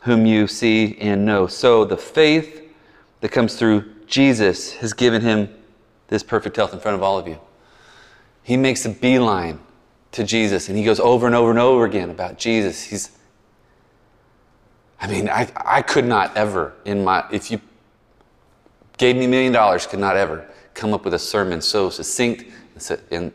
whom 0.04 0.26
you 0.26 0.48
see 0.48 0.98
and 1.02 1.26
know. 1.26 1.48
So 1.48 1.84
the 1.84 1.98
faith 1.98 2.72
that 3.20 3.34
comes 3.34 3.56
through 3.60 3.94
Jesus 4.08 4.72
has 4.76 4.94
given 4.94 5.22
him 5.22 5.54
this 6.08 6.24
perfect 6.24 6.56
health 6.56 6.74
in 6.74 6.80
front 6.80 6.96
of 6.96 7.04
all 7.04 7.20
of 7.20 7.28
you. 7.28 7.38
He 8.42 8.56
makes 8.56 8.86
a 8.86 8.90
beeline 8.92 9.60
to 10.14 10.24
Jesus 10.24 10.70
and 10.70 10.78
he 10.78 10.86
goes 10.86 11.02
over 11.02 11.26
and 11.26 11.36
over 11.36 11.50
and 11.50 11.60
over 11.60 11.84
again 11.84 12.10
about 12.10 12.38
Jesus. 12.38 12.86
He's, 12.86 13.18
I 15.02 15.08
mean, 15.08 15.28
I, 15.28 15.52
I 15.58 15.82
could 15.82 16.06
not 16.06 16.38
ever 16.38 16.74
in 16.86 17.04
my, 17.04 17.26
if 17.34 17.52
you 17.52 17.60
gave 19.00 19.16
me 19.16 19.26
a 19.26 19.28
million 19.28 19.52
dollars 19.52 19.88
could 19.88 20.00
not 20.00 20.16
ever 20.16 20.48
come 20.76 20.94
up 20.94 21.04
with 21.04 21.16
a 21.16 21.20
sermon 21.20 21.62
so 21.62 21.90
succinct 21.90 22.46
and, 23.10 23.34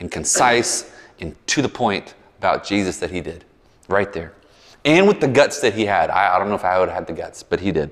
and 0.00 0.12
concise 0.12 0.92
and 1.20 1.34
to 1.46 1.62
the 1.62 1.68
point 1.68 2.14
about 2.38 2.64
Jesus 2.64 2.98
that 2.98 3.10
he 3.10 3.22
did 3.22 3.44
right 3.88 4.12
there. 4.12 4.34
And 4.84 5.08
with 5.08 5.20
the 5.20 5.28
guts 5.28 5.60
that 5.60 5.72
he 5.72 5.86
had. 5.86 6.10
I, 6.10 6.34
I 6.34 6.38
don't 6.38 6.48
know 6.48 6.56
if 6.56 6.64
I 6.64 6.78
would 6.78 6.88
have 6.88 6.98
had 6.98 7.06
the 7.06 7.14
guts, 7.14 7.42
but 7.42 7.60
he 7.60 7.72
did. 7.72 7.90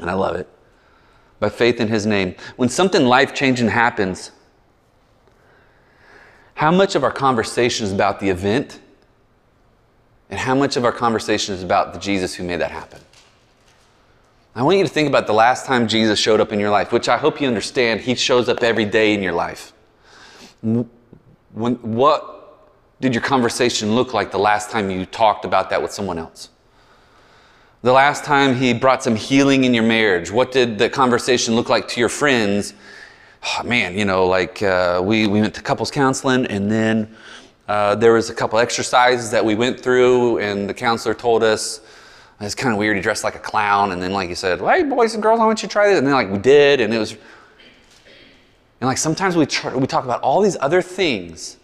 And 0.00 0.08
I 0.08 0.14
love 0.14 0.36
it. 0.36 0.48
By 1.38 1.50
faith 1.50 1.80
in 1.80 1.88
his 1.88 2.06
name. 2.06 2.34
When 2.56 2.68
something 2.68 3.04
life 3.04 3.34
changing 3.34 3.68
happens, 3.68 4.30
how 6.54 6.70
much 6.70 6.94
of 6.94 7.04
our 7.04 7.10
conversation 7.10 7.84
is 7.84 7.92
about 7.92 8.20
the 8.20 8.30
event 8.30 8.80
and 10.30 10.38
how 10.38 10.54
much 10.54 10.76
of 10.76 10.84
our 10.84 10.92
conversation 10.92 11.54
is 11.54 11.62
about 11.62 11.92
the 11.92 11.98
Jesus 11.98 12.34
who 12.34 12.44
made 12.44 12.60
that 12.60 12.70
happen? 12.70 13.00
I 14.56 14.62
want 14.62 14.78
you 14.78 14.84
to 14.84 14.90
think 14.90 15.08
about 15.08 15.26
the 15.26 15.32
last 15.32 15.66
time 15.66 15.88
Jesus 15.88 16.16
showed 16.18 16.40
up 16.40 16.52
in 16.52 16.60
your 16.60 16.70
life, 16.70 16.92
which 16.92 17.08
I 17.08 17.16
hope 17.16 17.40
you 17.40 17.48
understand, 17.48 18.00
he 18.00 18.14
shows 18.14 18.48
up 18.48 18.62
every 18.62 18.84
day 18.84 19.12
in 19.12 19.20
your 19.20 19.32
life. 19.32 19.72
When, 20.62 21.74
what 21.82 22.70
did 23.00 23.14
your 23.14 23.22
conversation 23.22 23.96
look 23.96 24.14
like 24.14 24.30
the 24.30 24.38
last 24.38 24.70
time 24.70 24.90
you 24.90 25.06
talked 25.06 25.44
about 25.44 25.70
that 25.70 25.82
with 25.82 25.90
someone 25.90 26.18
else? 26.18 26.50
The 27.82 27.92
last 27.92 28.24
time 28.24 28.54
he 28.54 28.72
brought 28.72 29.02
some 29.02 29.16
healing 29.16 29.64
in 29.64 29.74
your 29.74 29.82
marriage, 29.82 30.30
what 30.30 30.52
did 30.52 30.78
the 30.78 30.88
conversation 30.88 31.56
look 31.56 31.68
like 31.68 31.88
to 31.88 32.00
your 32.00 32.08
friends? 32.08 32.74
Oh, 33.44 33.64
man, 33.64 33.98
you 33.98 34.04
know, 34.04 34.24
like 34.26 34.62
uh, 34.62 35.02
we, 35.04 35.26
we 35.26 35.40
went 35.40 35.54
to 35.56 35.62
couples 35.62 35.90
counseling 35.90 36.46
and 36.46 36.70
then 36.70 37.14
uh, 37.66 37.96
there 37.96 38.12
was 38.12 38.30
a 38.30 38.34
couple 38.34 38.60
exercises 38.60 39.32
that 39.32 39.44
we 39.44 39.56
went 39.56 39.80
through 39.80 40.38
and 40.38 40.68
the 40.68 40.74
counselor 40.74 41.12
told 41.12 41.42
us, 41.42 41.80
it's 42.40 42.54
kind 42.54 42.72
of 42.72 42.78
weird. 42.78 42.96
He 42.96 43.02
dressed 43.02 43.24
like 43.24 43.36
a 43.36 43.40
clown, 43.40 43.92
and 43.92 44.02
then 44.02 44.12
like 44.12 44.28
he 44.28 44.34
said, 44.34 44.60
"Hey, 44.60 44.82
boys 44.82 45.14
and 45.14 45.22
girls, 45.22 45.40
I 45.40 45.46
want 45.46 45.62
you 45.62 45.68
to 45.68 45.72
try 45.72 45.88
this." 45.88 45.98
And 45.98 46.06
then 46.06 46.14
like 46.14 46.30
we 46.30 46.38
did, 46.38 46.80
and 46.80 46.92
it 46.92 46.98
was, 46.98 47.12
and 47.12 48.88
like 48.88 48.98
sometimes 48.98 49.36
we 49.36 49.46
we 49.78 49.86
talk 49.86 50.04
about 50.04 50.20
all 50.22 50.40
these 50.40 50.56
other 50.60 50.82
things, 50.82 51.56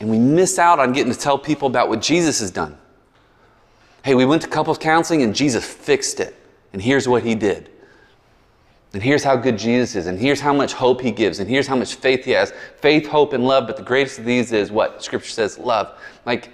and 0.00 0.08
we 0.08 0.18
miss 0.18 0.58
out 0.58 0.78
on 0.78 0.92
getting 0.92 1.12
to 1.12 1.18
tell 1.18 1.38
people 1.38 1.68
about 1.68 1.88
what 1.88 2.00
Jesus 2.00 2.40
has 2.40 2.50
done. 2.50 2.78
Hey, 4.04 4.14
we 4.14 4.24
went 4.24 4.42
to 4.42 4.48
couples 4.48 4.78
counseling, 4.78 5.22
and 5.22 5.34
Jesus 5.34 5.64
fixed 5.64 6.20
it, 6.20 6.36
and 6.72 6.80
here's 6.80 7.08
what 7.08 7.22
He 7.24 7.34
did. 7.34 7.70
And 8.94 9.02
here's 9.02 9.22
how 9.22 9.36
good 9.36 9.58
Jesus 9.58 9.96
is, 9.96 10.06
and 10.06 10.18
here's 10.18 10.40
how 10.40 10.54
much 10.54 10.72
hope 10.72 11.02
He 11.02 11.10
gives, 11.10 11.40
and 11.40 11.50
here's 11.50 11.66
how 11.66 11.76
much 11.76 11.96
faith 11.96 12.24
He 12.24 12.30
has 12.30 12.52
faith, 12.80 13.06
hope, 13.06 13.32
and 13.32 13.44
love. 13.44 13.66
But 13.66 13.76
the 13.76 13.82
greatest 13.82 14.18
of 14.18 14.24
these 14.24 14.52
is 14.52 14.70
what 14.70 15.02
Scripture 15.02 15.30
says 15.30 15.58
love. 15.58 15.98
Like, 16.24 16.50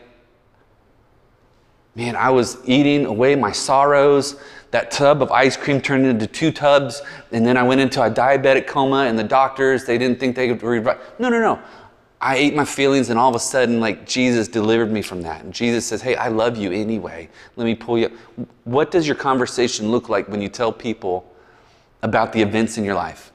Man, 1.95 2.17
I 2.17 2.31
was 2.31 2.59
eating 2.65 3.07
away 3.07 3.37
my 3.37 3.53
sorrows. 3.53 4.37
That 4.73 4.91
tub 4.91 5.23
of 5.23 5.31
ice 5.31 5.57
cream 5.57 5.81
turned 5.81 6.05
into 6.05 6.27
two 6.27 6.51
tubs, 6.51 7.01
and 7.31 7.47
then 7.47 7.57
I 7.57 7.63
went 7.63 7.81
into 7.81 8.03
a 8.03 8.11
diabetic 8.11 8.67
coma, 8.67 9.05
and 9.05 9.17
the 9.17 9.23
doctors, 9.23 9.85
they 9.85 9.99
didn't 9.99 10.19
think 10.19 10.35
they 10.35 10.49
could 10.49 10.61
revive. 10.63 10.99
No, 11.21 11.29
no, 11.29 11.39
no. 11.39 11.63
I 12.21 12.37
ate 12.37 12.57
my 12.57 12.65
feelings, 12.65 13.11
and 13.11 13.19
all 13.19 13.29
of 13.29 13.37
a 13.37 13.39
sudden, 13.39 13.79
like 13.79 14.07
Jesus 14.07 14.49
delivered 14.49 14.91
me 14.91 15.03
from 15.03 15.23
that. 15.23 15.45
And 15.45 15.55
Jesus 15.55 15.87
says, 15.87 16.03
Hey, 16.03 16.17
I 16.17 16.29
love 16.29 16.57
you 16.57 16.73
anyway. 16.73 17.29
Let 17.55 17.67
me 17.67 17.75
pull 17.75 17.99
you 17.99 18.07
up. 18.07 18.13
What 18.65 18.91
does 18.91 19.07
your 19.07 19.15
conversation 19.15 19.91
look 19.91 20.09
like 20.09 20.27
when 20.29 20.41
you 20.43 20.49
tell 20.49 20.73
people 20.73 21.31
about 22.03 22.33
the 22.33 22.43
events 22.43 22.79
in 22.79 22.85
your 22.85 22.95
life? 22.95 23.31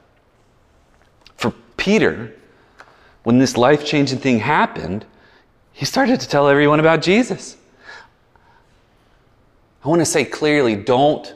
For 1.37 1.53
Peter, 1.77 2.35
when 3.23 3.37
this 3.37 3.55
life 3.55 3.85
changing 3.85 4.19
thing 4.19 4.39
happened, 4.39 5.05
he 5.71 5.85
started 5.85 6.19
to 6.19 6.27
tell 6.27 6.49
everyone 6.49 6.79
about 6.79 7.01
Jesus. 7.01 7.55
I 9.83 9.87
want 9.87 10.01
to 10.01 10.05
say 10.05 10.25
clearly 10.25 10.75
don't 10.75 11.33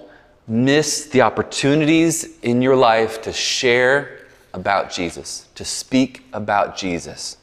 miss 0.48 1.08
the 1.08 1.22
opportunities 1.22 2.38
in 2.42 2.62
your 2.62 2.76
life 2.76 3.22
to 3.22 3.32
share 3.32 4.20
about 4.54 4.92
Jesus, 4.92 5.48
to 5.56 5.64
speak 5.64 6.24
about 6.34 6.76
Jesus. 6.76 7.38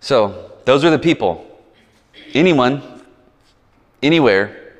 So, 0.00 0.52
those 0.64 0.84
are 0.84 0.90
the 0.90 0.98
people. 0.98 1.46
Anyone, 2.34 2.82
anywhere. 4.02 4.74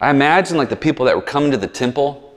I 0.00 0.10
imagine 0.10 0.58
like 0.58 0.68
the 0.68 0.76
people 0.76 1.06
that 1.06 1.16
were 1.16 1.22
coming 1.22 1.50
to 1.52 1.56
the 1.56 1.66
temple, 1.66 2.34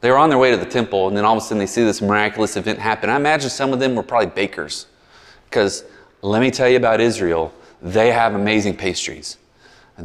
they 0.00 0.10
were 0.10 0.18
on 0.18 0.28
their 0.28 0.38
way 0.38 0.50
to 0.50 0.56
the 0.56 0.66
temple, 0.66 1.06
and 1.06 1.16
then 1.16 1.24
all 1.24 1.36
of 1.36 1.42
a 1.42 1.46
sudden 1.46 1.58
they 1.58 1.66
see 1.66 1.84
this 1.84 2.02
miraculous 2.02 2.56
event 2.56 2.80
happen. 2.80 3.08
I 3.10 3.16
imagine 3.16 3.48
some 3.48 3.72
of 3.72 3.78
them 3.78 3.94
were 3.94 4.02
probably 4.02 4.26
bakers. 4.26 4.86
Because 5.48 5.84
let 6.20 6.40
me 6.40 6.50
tell 6.50 6.68
you 6.68 6.76
about 6.76 7.00
Israel, 7.00 7.52
they 7.80 8.10
have 8.10 8.34
amazing 8.34 8.76
pastries 8.76 9.38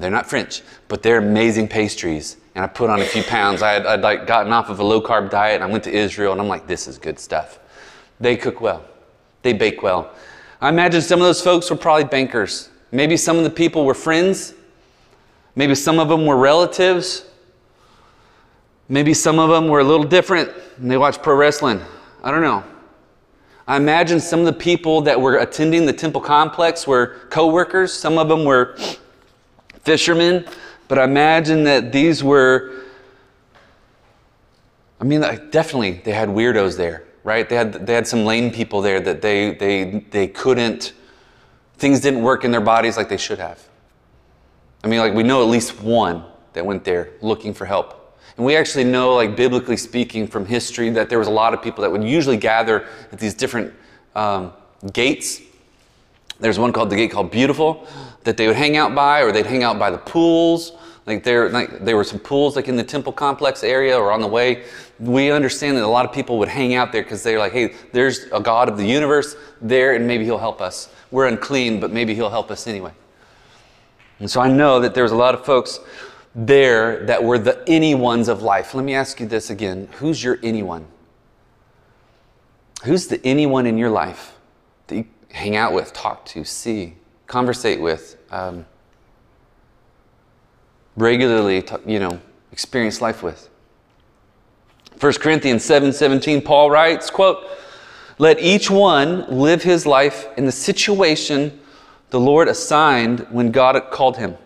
they're 0.02 0.10
not 0.10 0.30
French, 0.30 0.62
but 0.88 1.04
they're 1.04 1.18
amazing 1.18 1.68
pastries. 1.68 2.38
And 2.56 2.64
I 2.64 2.68
put 2.68 2.90
on 2.90 3.02
a 3.02 3.06
few 3.06 3.24
pounds. 3.24 3.62
I 3.62 3.74
had 3.74 3.86
I'd 3.86 4.02
like 4.02 4.26
gotten 4.26 4.54
off 4.54 4.70
of 4.70 4.80
a 4.80 4.84
low 4.84 5.02
carb 5.02 5.30
diet, 5.30 5.56
and 5.56 5.64
I 5.64 5.68
went 5.68 5.84
to 5.84 5.92
Israel, 5.92 6.32
and 6.32 6.42
I'm 6.42 6.48
like, 6.48 6.68
this 6.68 6.88
is 6.88 6.98
good 6.98 7.20
stuff. 7.20 7.60
They 8.20 8.38
cook 8.38 8.62
well, 8.62 8.86
they 9.42 9.54
bake 9.54 9.84
well. 9.84 10.12
I 10.62 10.70
imagine 10.70 11.02
some 11.02 11.20
of 11.20 11.26
those 11.26 11.42
folks 11.42 11.70
were 11.70 11.76
probably 11.76 12.06
bankers. 12.06 12.70
Maybe 12.92 13.18
some 13.18 13.38
of 13.38 13.44
the 13.44 13.50
people 13.50 13.86
were 13.86 13.94
friends. 13.94 14.54
Maybe 15.56 15.76
some 15.76 16.00
of 16.00 16.08
them 16.10 16.26
were 16.26 16.38
relatives. 16.38 17.26
Maybe 18.88 19.14
some 19.14 19.40
of 19.40 19.50
them 19.50 19.68
were 19.68 19.80
a 19.80 19.84
little 19.84 20.06
different 20.06 20.52
and 20.78 20.90
they 20.90 20.98
watched 20.98 21.22
pro 21.22 21.36
wrestling. 21.36 21.82
I 22.24 22.32
don't 22.32 22.42
know. 22.42 22.64
I 23.68 23.78
imagine 23.78 24.20
some 24.20 24.42
of 24.42 24.46
the 24.46 24.54
people 24.54 25.02
that 25.02 25.20
were 25.20 25.38
attending 25.38 25.86
the 25.86 25.94
temple 25.94 26.22
complex 26.22 26.86
were 26.86 27.20
co-workers. 27.30 27.94
Some 27.94 28.18
of 28.18 28.28
them 28.28 28.44
were 28.44 28.78
fishermen, 29.84 30.46
but 30.88 31.00
I 31.00 31.04
imagine 31.04 31.64
that 31.64 31.92
these 31.92 32.24
were, 32.24 32.84
I 35.00 35.04
mean, 35.04 35.22
definitely 35.22 36.02
they 36.04 36.12
had 36.12 36.30
weirdos 36.30 36.78
there, 36.78 37.04
right? 37.24 37.48
They 37.48 37.56
had, 37.56 37.86
they 37.86 37.94
had 37.94 38.08
some 38.08 38.26
lame 38.26 38.52
people 38.52 38.82
there 38.82 39.00
that 39.00 39.22
they, 39.22 39.54
they, 39.54 40.06
they 40.10 40.28
couldn't 40.28 40.94
things 41.84 42.00
didn't 42.00 42.22
work 42.22 42.46
in 42.46 42.52
their 42.52 42.62
bodies 42.62 42.96
like 42.96 43.10
they 43.10 43.18
should 43.18 43.40
have. 43.40 43.60
I 44.86 44.88
mean, 44.88 45.00
like 45.00 45.14
we 45.14 45.24
know 45.24 45.42
at 45.42 45.50
least 45.50 45.82
one 45.82 46.24
that 46.54 46.66
went 46.66 46.86
there 46.86 47.12
looking 47.22 47.54
for 47.54 47.66
help. 47.66 48.18
And 48.38 48.46
we 48.46 48.56
actually 48.56 48.86
know, 48.86 49.16
like 49.16 49.36
biblically 49.36 49.76
speaking, 49.76 50.26
from 50.26 50.46
history, 50.46 50.90
that 50.92 51.10
there 51.10 51.20
was 51.20 51.28
a 51.28 51.32
lot 51.32 51.54
of 51.54 51.62
people 51.62 51.82
that 51.82 51.92
would 51.92 52.04
usually 52.04 52.38
gather 52.38 52.88
at 53.12 53.20
these 53.20 53.34
different 53.34 53.74
um, 54.16 54.54
gates. 54.94 55.42
There's 56.40 56.58
one 56.58 56.72
called 56.72 56.90
the 56.90 56.96
gate 56.96 57.12
called 57.12 57.32
Beautiful 57.32 57.86
that 58.24 58.38
they 58.38 58.48
would 58.48 58.56
hang 58.56 58.78
out 58.78 58.96
by, 58.96 59.22
or 59.22 59.32
they'd 59.32 59.46
hang 59.46 59.64
out 59.64 59.80
by 59.80 59.90
the 59.90 59.98
pools. 59.98 60.74
Like 61.06 61.24
there, 61.24 61.50
like 61.50 61.84
there 61.84 61.98
were 61.98 62.04
some 62.04 62.20
pools 62.20 62.56
like 62.56 62.70
in 62.70 62.78
the 62.78 62.84
temple 62.84 63.12
complex 63.12 63.64
area 63.64 63.98
or 63.98 64.12
on 64.12 64.22
the 64.22 64.28
way. 64.28 64.64
We 65.00 65.32
understand 65.32 65.76
that 65.76 65.84
a 65.84 65.88
lot 65.88 66.06
of 66.06 66.14
people 66.14 66.40
would 66.40 66.48
hang 66.48 66.76
out 66.76 66.92
there 66.92 67.04
because 67.04 67.24
they're 67.24 67.40
like, 67.40 67.52
hey, 67.52 67.76
there's 67.92 68.26
a 68.32 68.40
God 68.40 68.70
of 68.70 68.78
the 68.78 68.86
universe 68.86 69.36
there, 69.62 69.96
and 69.96 70.08
maybe 70.08 70.24
He'll 70.24 70.38
help 70.38 70.62
us. 70.62 70.90
We're 71.12 71.28
unclean, 71.28 71.80
but 71.80 71.92
maybe 71.92 72.16
He'll 72.16 72.30
help 72.30 72.52
us 72.52 72.68
anyway. 72.68 72.94
And 74.20 74.30
so 74.30 74.40
I 74.40 74.48
know 74.48 74.80
that 74.80 74.96
there's 74.96 75.12
a 75.12 75.16
lot 75.16 75.36
of 75.36 75.46
folks 75.46 75.80
there 76.36 77.06
that 77.06 77.24
were 77.24 77.38
the 77.38 77.64
anyones 77.68 78.30
of 78.30 78.42
life. 78.42 78.74
Let 78.74 78.86
me 78.86 78.94
ask 78.94 79.20
you 79.20 79.26
this 79.26 79.50
again 79.50 79.90
who's 79.98 80.24
your 80.24 80.40
anyone? 80.42 80.88
Who's 82.86 83.08
the 83.08 83.26
anyone 83.26 83.66
in 83.66 83.78
your 83.78 83.90
life 83.90 84.36
that 84.88 84.96
you 84.96 85.06
hang 85.32 85.56
out 85.56 85.74
with, 85.74 85.94
talk 85.94 86.26
to, 86.28 86.44
see, 86.44 86.96
conversate 87.34 87.82
with, 87.82 88.16
um, 88.30 88.64
regularly, 90.96 91.66
you 91.84 91.98
know, 91.98 92.20
experience 92.52 93.02
life 93.02 93.24
with? 93.24 93.50
1 95.00 95.14
Corinthians 95.14 95.66
7 95.66 95.92
17, 95.92 96.44
Paul 96.44 96.70
writes, 96.70 97.10
quote, 97.10 97.44
Let 98.20 98.40
each 98.40 98.70
one 98.70 99.26
live 99.28 99.64
his 99.64 99.88
life 99.88 100.28
in 100.38 100.46
the 100.46 100.52
situation 100.52 101.60
the 102.12 102.20
Lord 102.20 102.48
assigned 102.48 103.22
when 103.32 103.50
God 103.50 103.82
called 103.90 104.18
him. 104.18 104.38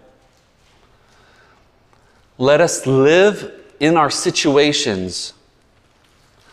Let 2.37 2.61
us 2.61 2.87
live 2.87 3.51
in 3.81 3.97
our 3.97 4.09
situations. 4.09 5.33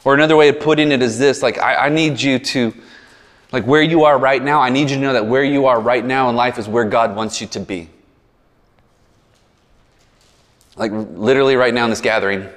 Or 0.04 0.14
another 0.14 0.34
way 0.34 0.48
of 0.48 0.58
putting 0.58 0.90
it 0.90 1.00
is 1.00 1.16
this 1.20 1.42
like, 1.44 1.58
I, 1.58 1.86
I 1.86 1.88
need 1.90 2.20
you 2.20 2.40
to, 2.40 2.74
like, 3.54 3.66
where 3.66 3.82
you 3.82 4.02
are 4.02 4.18
right 4.18 4.42
now, 4.42 4.60
I 4.60 4.68
need 4.68 4.90
you 4.90 4.96
to 4.96 5.00
know 5.00 5.12
that 5.12 5.26
where 5.26 5.44
you 5.44 5.66
are 5.66 5.80
right 5.80 6.04
now 6.04 6.28
in 6.28 6.34
life 6.34 6.58
is 6.58 6.66
where 6.66 6.84
God 6.84 7.14
wants 7.14 7.40
you 7.40 7.46
to 7.46 7.60
be. 7.60 7.88
Like, 10.74 10.90
literally 10.90 11.54
right 11.54 11.72
now 11.72 11.84
in 11.84 11.90
this 11.90 12.00
gathering, 12.00 12.48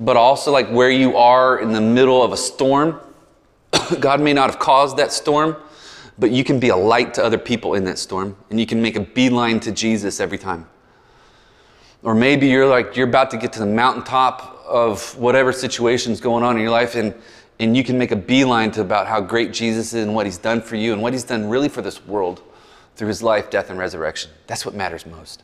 but 0.00 0.16
also 0.16 0.50
like 0.50 0.70
where 0.70 0.90
you 0.90 1.18
are 1.18 1.58
in 1.58 1.72
the 1.72 1.80
middle 1.82 2.22
of 2.22 2.32
a 2.32 2.38
storm. 2.38 2.98
God 4.00 4.22
may 4.22 4.32
not 4.32 4.48
have 4.48 4.58
caused 4.58 4.96
that 4.96 5.12
storm, 5.12 5.58
but 6.18 6.30
you 6.30 6.42
can 6.42 6.58
be 6.58 6.70
a 6.70 6.76
light 6.76 7.12
to 7.14 7.22
other 7.22 7.36
people 7.36 7.74
in 7.74 7.84
that 7.84 7.98
storm, 7.98 8.34
and 8.48 8.58
you 8.58 8.64
can 8.64 8.80
make 8.80 8.96
a 8.96 9.00
beeline 9.00 9.60
to 9.60 9.72
Jesus 9.72 10.20
every 10.20 10.38
time. 10.38 10.66
Or 12.02 12.14
maybe 12.14 12.48
you're 12.48 12.66
like, 12.66 12.96
you're 12.96 13.08
about 13.08 13.30
to 13.32 13.36
get 13.36 13.52
to 13.52 13.58
the 13.58 13.66
mountaintop 13.66 14.64
of 14.66 15.14
whatever 15.18 15.52
situation's 15.52 16.18
going 16.18 16.42
on 16.42 16.56
in 16.56 16.62
your 16.62 16.72
life, 16.72 16.94
and, 16.94 17.14
and 17.58 17.76
you 17.76 17.84
can 17.84 17.98
make 17.98 18.10
a 18.10 18.16
beeline 18.16 18.70
to 18.72 18.80
about 18.80 19.06
how 19.06 19.20
great 19.20 19.52
Jesus 19.52 19.94
is 19.94 20.04
and 20.04 20.14
what 20.14 20.26
he's 20.26 20.38
done 20.38 20.60
for 20.60 20.76
you 20.76 20.92
and 20.92 21.00
what 21.00 21.12
he's 21.12 21.24
done 21.24 21.48
really 21.48 21.68
for 21.68 21.82
this 21.82 22.04
world 22.04 22.42
through 22.96 23.08
his 23.08 23.22
life, 23.22 23.50
death, 23.50 23.70
and 23.70 23.78
resurrection. 23.78 24.30
That's 24.46 24.64
what 24.64 24.74
matters 24.74 25.06
most. 25.06 25.42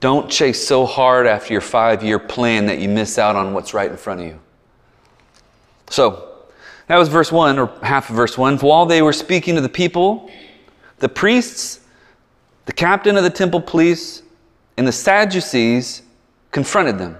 Don't 0.00 0.30
chase 0.30 0.66
so 0.66 0.86
hard 0.86 1.26
after 1.26 1.52
your 1.52 1.60
five 1.60 2.02
year 2.02 2.18
plan 2.18 2.66
that 2.66 2.78
you 2.78 2.88
miss 2.88 3.18
out 3.18 3.36
on 3.36 3.52
what's 3.52 3.74
right 3.74 3.90
in 3.90 3.96
front 3.96 4.20
of 4.20 4.26
you. 4.26 4.40
So, 5.90 6.26
that 6.86 6.96
was 6.96 7.08
verse 7.08 7.30
1, 7.30 7.58
or 7.58 7.66
half 7.82 8.10
of 8.10 8.16
verse 8.16 8.36
1. 8.36 8.58
While 8.58 8.86
they 8.86 9.02
were 9.02 9.12
speaking 9.12 9.54
to 9.54 9.60
the 9.60 9.68
people, 9.68 10.30
the 10.98 11.08
priests 11.08 11.80
the 12.70 12.72
captain 12.72 13.16
of 13.16 13.24
the 13.24 13.30
temple 13.30 13.60
police 13.60 14.22
and 14.76 14.86
the 14.86 14.92
Sadducees 14.92 16.02
confronted 16.52 16.98
them. 16.98 17.16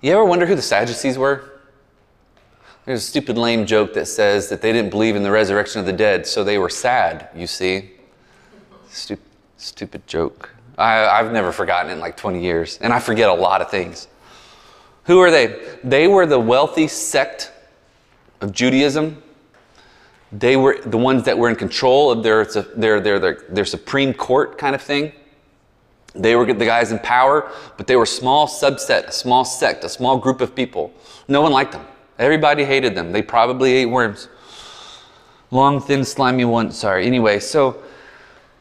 You 0.00 0.12
ever 0.12 0.24
wonder 0.24 0.46
who 0.46 0.54
the 0.54 0.62
Sadducees 0.62 1.18
were? 1.18 1.52
There's 2.84 3.02
a 3.02 3.06
stupid, 3.06 3.36
lame 3.36 3.66
joke 3.66 3.94
that 3.94 4.06
says 4.06 4.48
that 4.48 4.62
they 4.62 4.72
didn't 4.72 4.90
believe 4.90 5.16
in 5.16 5.22
the 5.22 5.30
resurrection 5.30 5.80
of 5.80 5.86
the 5.86 5.92
dead, 5.92 6.26
so 6.26 6.44
they 6.44 6.58
were 6.58 6.68
sad, 6.68 7.28
you 7.34 7.46
see. 7.46 7.90
Stupid, 8.88 9.24
stupid 9.56 10.06
joke. 10.06 10.50
I, 10.78 11.04
I've 11.06 11.32
never 11.32 11.50
forgotten 11.50 11.90
it 11.90 11.94
in 11.94 12.00
like 12.00 12.16
20 12.16 12.40
years, 12.40 12.78
and 12.80 12.92
I 12.92 13.00
forget 13.00 13.28
a 13.28 13.34
lot 13.34 13.60
of 13.60 13.70
things. 13.70 14.06
Who 15.04 15.20
are 15.20 15.30
they? 15.30 15.78
They 15.82 16.06
were 16.06 16.26
the 16.26 16.38
wealthy 16.38 16.86
sect 16.86 17.50
of 18.40 18.52
Judaism 18.52 19.22
they 20.32 20.56
were 20.56 20.80
the 20.84 20.98
ones 20.98 21.24
that 21.24 21.38
were 21.38 21.48
in 21.48 21.56
control 21.56 22.10
of 22.10 22.22
their, 22.22 22.44
their, 22.44 23.00
their, 23.00 23.18
their, 23.18 23.44
their 23.48 23.64
Supreme 23.64 24.12
Court 24.12 24.58
kind 24.58 24.74
of 24.74 24.82
thing. 24.82 25.12
They 26.16 26.36
were 26.36 26.46
the 26.46 26.64
guys 26.64 26.92
in 26.92 26.98
power, 27.00 27.50
but 27.76 27.86
they 27.86 27.96
were 27.96 28.04
a 28.04 28.06
small 28.06 28.46
subset, 28.46 29.08
a 29.08 29.12
small 29.12 29.44
sect, 29.44 29.84
a 29.84 29.88
small 29.88 30.18
group 30.18 30.40
of 30.40 30.54
people. 30.54 30.92
No 31.28 31.42
one 31.42 31.52
liked 31.52 31.72
them. 31.72 31.86
Everybody 32.18 32.64
hated 32.64 32.94
them. 32.94 33.12
They 33.12 33.22
probably 33.22 33.72
ate 33.72 33.86
worms. 33.86 34.28
Long, 35.50 35.80
thin, 35.80 36.04
slimy 36.04 36.44
one. 36.44 36.72
Sorry. 36.72 37.06
Anyway, 37.06 37.38
so 37.38 37.82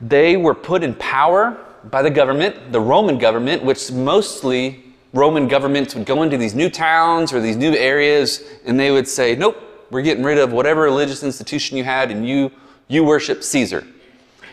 they 0.01 0.37
were 0.37 0.53
put 0.53 0.83
in 0.83 0.93
power 0.95 1.57
by 1.85 2.01
the 2.01 2.09
government, 2.09 2.71
the 2.71 2.79
Roman 2.79 3.17
government, 3.17 3.63
which 3.63 3.91
mostly 3.91 4.83
Roman 5.13 5.47
governments 5.47 5.95
would 5.95 6.05
go 6.05 6.23
into 6.23 6.37
these 6.37 6.53
new 6.53 6.69
towns 6.69 7.31
or 7.31 7.39
these 7.39 7.55
new 7.55 7.73
areas 7.73 8.43
and 8.65 8.79
they 8.79 8.91
would 8.91 9.07
say, 9.07 9.35
nope, 9.35 9.57
we're 9.89 10.01
getting 10.01 10.23
rid 10.23 10.37
of 10.37 10.51
whatever 10.51 10.81
religious 10.81 11.23
institution 11.23 11.77
you 11.77 11.83
had 11.83 12.11
and 12.11 12.27
you, 12.27 12.51
you 12.87 13.03
worship 13.03 13.43
Caesar. 13.43 13.87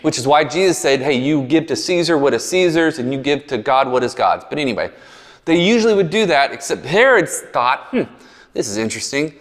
Which 0.02 0.18
is 0.18 0.26
why 0.26 0.44
Jesus 0.44 0.78
said, 0.78 1.00
hey, 1.00 1.14
you 1.14 1.44
give 1.44 1.66
to 1.66 1.76
Caesar 1.76 2.18
what 2.18 2.34
is 2.34 2.48
Caesar's 2.48 2.98
and 2.98 3.12
you 3.12 3.20
give 3.20 3.46
to 3.48 3.58
God 3.58 3.90
what 3.90 4.02
is 4.02 4.14
God's. 4.14 4.44
But 4.48 4.58
anyway, 4.58 4.90
they 5.44 5.60
usually 5.60 5.94
would 5.94 6.10
do 6.10 6.26
that, 6.26 6.52
except 6.52 6.84
Herod's 6.84 7.40
thought, 7.52 7.88
hmm, 7.90 8.02
this 8.52 8.68
is 8.68 8.76
interesting. 8.76 9.34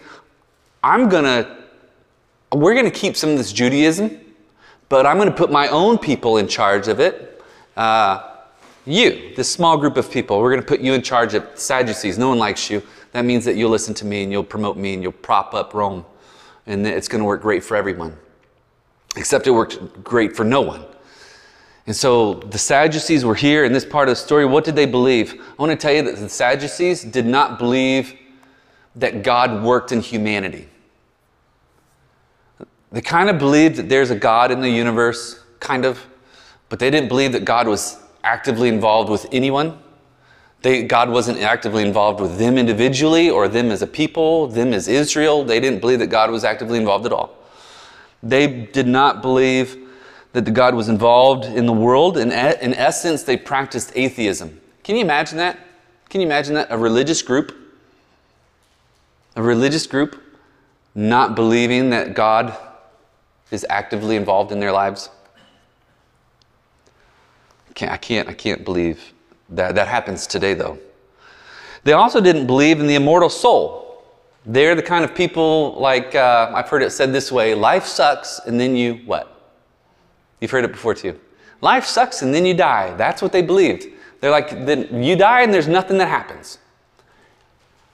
I'm 0.82 1.08
going 1.08 1.24
to, 1.24 1.56
we're 2.56 2.74
going 2.74 2.90
to 2.90 2.90
keep 2.90 3.16
some 3.16 3.30
of 3.30 3.38
this 3.38 3.52
Judaism, 3.52 4.20
but 4.88 5.04
I'm 5.06 5.16
going 5.16 5.28
to 5.30 5.34
put 5.34 5.50
my 5.50 5.68
own 5.68 5.98
people 5.98 6.38
in 6.38 6.48
charge 6.48 6.88
of 6.88 7.00
it. 7.00 7.42
Uh, 7.76 8.28
you, 8.84 9.32
this 9.36 9.50
small 9.50 9.76
group 9.76 9.96
of 9.96 10.10
people, 10.10 10.40
we're 10.40 10.50
going 10.50 10.62
to 10.62 10.66
put 10.66 10.80
you 10.80 10.92
in 10.92 11.02
charge 11.02 11.34
of 11.34 11.46
Sadducees. 11.54 12.18
No 12.18 12.28
one 12.28 12.38
likes 12.38 12.68
you 12.70 12.82
that 13.12 13.26
means 13.26 13.44
that 13.44 13.56
you'll 13.56 13.70
listen 13.70 13.94
to 13.94 14.06
me 14.06 14.22
and 14.22 14.32
you'll 14.32 14.42
promote 14.42 14.76
me 14.76 14.94
and 14.94 15.02
you'll 15.02 15.12
prop 15.12 15.54
up 15.54 15.74
Rome. 15.74 16.04
And 16.66 16.86
it's 16.86 17.08
going 17.08 17.20
to 17.20 17.24
work 17.24 17.42
great 17.42 17.62
for 17.62 17.76
everyone. 17.76 18.16
Except 19.16 19.46
it 19.46 19.50
worked 19.50 20.02
great 20.02 20.34
for 20.36 20.44
no 20.44 20.60
one. 20.60 20.84
And 21.86 21.96
so 21.96 22.34
the 22.34 22.58
Sadducees 22.58 23.24
were 23.24 23.34
here 23.34 23.64
in 23.64 23.72
this 23.72 23.84
part 23.84 24.08
of 24.08 24.12
the 24.12 24.16
story. 24.16 24.44
What 24.44 24.64
did 24.64 24.76
they 24.76 24.86
believe? 24.86 25.34
I 25.34 25.54
want 25.62 25.70
to 25.72 25.76
tell 25.76 25.92
you 25.92 26.02
that 26.02 26.16
the 26.16 26.28
Sadducees 26.28 27.02
did 27.02 27.26
not 27.26 27.58
believe 27.58 28.14
that 28.96 29.22
God 29.22 29.62
worked 29.62 29.90
in 29.90 30.00
humanity. 30.00 30.68
They 32.92 33.00
kind 33.00 33.30
of 33.30 33.38
believed 33.38 33.76
that 33.76 33.88
there's 33.88 34.10
a 34.10 34.16
God 34.16 34.50
in 34.50 34.60
the 34.60 34.68
universe, 34.68 35.42
kind 35.60 35.84
of, 35.84 36.04
but 36.68 36.78
they 36.78 36.90
didn't 36.90 37.08
believe 37.08 37.32
that 37.32 37.44
God 37.44 37.66
was 37.66 37.98
actively 38.22 38.68
involved 38.68 39.10
with 39.10 39.26
anyone. 39.32 39.78
They, 40.60 40.84
God 40.84 41.10
wasn't 41.10 41.38
actively 41.40 41.82
involved 41.82 42.20
with 42.20 42.38
them 42.38 42.56
individually 42.56 43.28
or 43.28 43.48
them 43.48 43.70
as 43.70 43.82
a 43.82 43.86
people, 43.86 44.46
them 44.46 44.72
as 44.72 44.86
Israel. 44.86 45.42
They 45.42 45.58
didn't 45.58 45.80
believe 45.80 45.98
that 45.98 46.08
God 46.08 46.30
was 46.30 46.44
actively 46.44 46.78
involved 46.78 47.06
at 47.06 47.12
all. 47.12 47.36
They 48.22 48.46
did 48.46 48.86
not 48.86 49.20
believe 49.22 49.76
that 50.32 50.44
the 50.44 50.50
God 50.50 50.74
was 50.74 50.88
involved 50.88 51.44
in 51.44 51.66
the 51.66 51.72
world. 51.72 52.16
In, 52.16 52.30
in 52.30 52.74
essence, 52.74 53.22
they 53.22 53.36
practiced 53.36 53.92
atheism. 53.94 54.60
Can 54.82 54.96
you 54.96 55.02
imagine 55.02 55.38
that? 55.38 55.58
Can 56.08 56.20
you 56.20 56.26
imagine 56.26 56.54
that? 56.54 56.68
A 56.70 56.78
religious 56.78 57.22
group, 57.22 57.54
a 59.36 59.42
religious 59.42 59.86
group 59.86 60.22
not 60.94 61.34
believing 61.34 61.90
that 61.90 62.14
God 62.14 62.56
is 63.50 63.66
actively 63.68 64.16
involved 64.16 64.52
in 64.52 64.60
their 64.60 64.72
lives? 64.72 65.08
I 67.70 67.72
can't, 67.72 67.92
I 67.92 67.96
can't, 67.96 68.28
I 68.28 68.34
can't 68.34 68.64
believe 68.64 69.12
that, 69.50 69.74
that 69.74 69.88
happens 69.88 70.26
today, 70.26 70.54
though. 70.54 70.78
They 71.84 71.92
also 71.92 72.20
didn't 72.20 72.46
believe 72.46 72.80
in 72.80 72.86
the 72.86 72.94
immortal 72.94 73.30
soul. 73.30 73.81
They're 74.44 74.74
the 74.74 74.82
kind 74.82 75.04
of 75.04 75.14
people, 75.14 75.74
like 75.78 76.14
uh, 76.14 76.50
I've 76.54 76.68
heard 76.68 76.82
it 76.82 76.90
said 76.90 77.12
this 77.12 77.30
way 77.30 77.54
life 77.54 77.86
sucks, 77.86 78.40
and 78.46 78.58
then 78.58 78.74
you 78.74 78.94
what? 79.06 79.28
You've 80.40 80.50
heard 80.50 80.64
it 80.64 80.72
before, 80.72 80.94
too. 80.94 81.18
Life 81.60 81.84
sucks, 81.84 82.22
and 82.22 82.34
then 82.34 82.44
you 82.44 82.54
die. 82.54 82.94
That's 82.96 83.22
what 83.22 83.30
they 83.30 83.42
believed. 83.42 83.86
They're 84.20 84.32
like, 84.32 84.66
then 84.66 85.02
you 85.02 85.14
die, 85.14 85.42
and 85.42 85.54
there's 85.54 85.68
nothing 85.68 85.98
that 85.98 86.08
happens. 86.08 86.58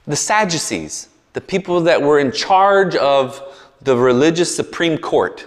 The 0.07 0.17
Sadducees, 0.17 1.09
the 1.35 1.43
people 1.43 1.83
that 1.83 2.01
were 2.01 2.19
in 2.19 2.33
charge 2.33 2.97
of 2.97 3.43
the 3.83 3.95
religious 3.95 4.55
Supreme 4.55 4.97
Court 4.97 5.47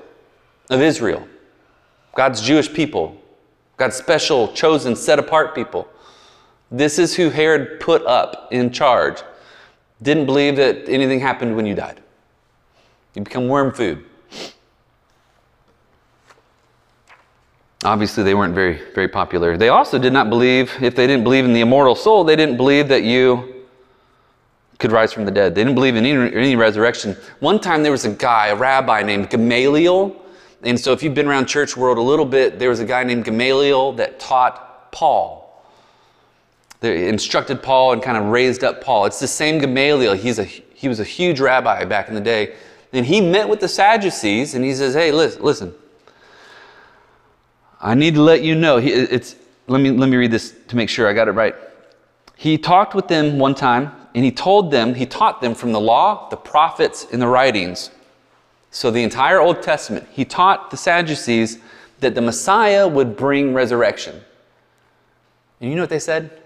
of 0.69 0.79
Israel, 0.81 1.27
God's 2.13 2.41
Jewish 2.41 2.71
people, 2.71 3.19
God's 3.77 3.95
special, 3.95 4.53
chosen, 4.53 4.95
set 4.95 5.17
apart 5.17 5.55
people. 5.55 5.87
This 6.69 6.99
is 6.99 7.15
who 7.15 7.29
Herod 7.29 7.79
put 7.79 8.05
up 8.05 8.49
in 8.51 8.71
charge. 8.71 9.23
Didn't 10.01 10.25
believe 10.25 10.55
that 10.55 10.89
anything 10.89 11.19
happened 11.19 11.55
when 11.55 11.65
you 11.65 11.75
died. 11.75 12.01
You 13.13 13.21
become 13.23 13.47
worm 13.47 13.71
food. 13.71 14.05
Obviously, 17.83 18.23
they 18.23 18.35
weren't 18.35 18.53
very, 18.53 18.79
very 18.93 19.07
popular. 19.07 19.57
They 19.57 19.69
also 19.69 19.97
did 19.97 20.13
not 20.13 20.29
believe, 20.29 20.71
if 20.81 20.95
they 20.95 21.07
didn't 21.07 21.23
believe 21.23 21.45
in 21.45 21.53
the 21.53 21.61
immortal 21.61 21.95
soul, 21.95 22.23
they 22.23 22.35
didn't 22.35 22.57
believe 22.57 22.87
that 22.89 23.03
you 23.03 23.65
could 24.77 24.91
rise 24.91 25.11
from 25.11 25.25
the 25.25 25.31
dead. 25.31 25.55
They 25.55 25.63
didn't 25.63 25.75
believe 25.75 25.95
in 25.95 26.05
any, 26.05 26.35
any 26.35 26.55
resurrection. 26.55 27.15
One 27.39 27.59
time 27.59 27.81
there 27.81 27.91
was 27.91 28.05
a 28.05 28.11
guy, 28.11 28.47
a 28.47 28.55
rabbi 28.55 29.01
named 29.01 29.29
Gamaliel. 29.29 30.15
And 30.63 30.79
so 30.79 30.91
if 30.91 31.01
you've 31.01 31.15
been 31.15 31.27
around 31.27 31.47
church 31.47 31.75
world 31.75 31.97
a 31.97 32.01
little 32.01 32.25
bit, 32.25 32.59
there 32.59 32.69
was 32.69 32.79
a 32.79 32.85
guy 32.85 33.03
named 33.03 33.25
Gamaliel 33.25 33.93
that 33.93 34.19
taught 34.19 34.91
Paul. 34.91 35.40
They 36.81 37.07
instructed 37.07 37.61
Paul 37.63 37.93
and 37.93 38.03
kind 38.03 38.17
of 38.17 38.25
raised 38.25 38.63
up 38.63 38.83
Paul. 38.83 39.05
It's 39.05 39.19
the 39.19 39.27
same 39.27 39.59
Gamaliel. 39.59 40.13
He's 40.13 40.39
a, 40.39 40.43
he 40.43 40.87
was 40.87 40.99
a 40.99 41.03
huge 41.03 41.39
rabbi 41.39 41.85
back 41.85 42.09
in 42.09 42.15
the 42.15 42.21
day. 42.21 42.55
And 42.91 43.05
he 43.05 43.21
met 43.21 43.47
with 43.47 43.59
the 43.59 43.67
Sadducees 43.67 44.55
and 44.55 44.65
he 44.65 44.73
says, 44.73 44.95
Hey, 44.95 45.11
listen, 45.11 45.41
listen. 45.43 45.73
I 47.79 47.95
need 47.95 48.15
to 48.15 48.21
let 48.21 48.43
you 48.43 48.55
know. 48.55 48.77
He, 48.77 48.91
it's, 48.91 49.35
let, 49.67 49.79
me, 49.79 49.91
let 49.91 50.09
me 50.09 50.17
read 50.17 50.31
this 50.31 50.55
to 50.67 50.75
make 50.75 50.89
sure 50.89 51.07
I 51.07 51.13
got 51.13 51.27
it 51.27 51.31
right. 51.31 51.55
He 52.35 52.57
talked 52.57 52.95
with 52.95 53.07
them 53.07 53.37
one 53.37 53.55
time 53.55 53.91
and 54.15 54.25
he 54.25 54.31
told 54.31 54.71
them, 54.71 54.95
he 54.95 55.05
taught 55.05 55.39
them 55.39 55.53
from 55.53 55.71
the 55.71 55.79
law, 55.79 56.29
the 56.29 56.37
prophets, 56.37 57.07
and 57.11 57.21
the 57.21 57.27
writings. 57.27 57.91
So 58.71 58.89
the 58.89 59.03
entire 59.03 59.39
Old 59.39 59.61
Testament, 59.61 60.07
he 60.11 60.25
taught 60.25 60.71
the 60.71 60.77
Sadducees 60.77 61.59
that 61.99 62.15
the 62.15 62.21
Messiah 62.21 62.87
would 62.87 63.15
bring 63.15 63.53
resurrection. 63.53 64.21
And 65.59 65.69
you 65.69 65.75
know 65.75 65.83
what 65.83 65.91
they 65.91 65.99
said? 65.99 66.40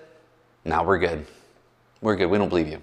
Now 0.65 0.83
we're 0.83 0.97
good. 0.97 1.25
We're 2.01 2.15
good. 2.15 2.27
We 2.27 2.37
don't 2.37 2.49
believe 2.49 2.67
you. 2.67 2.81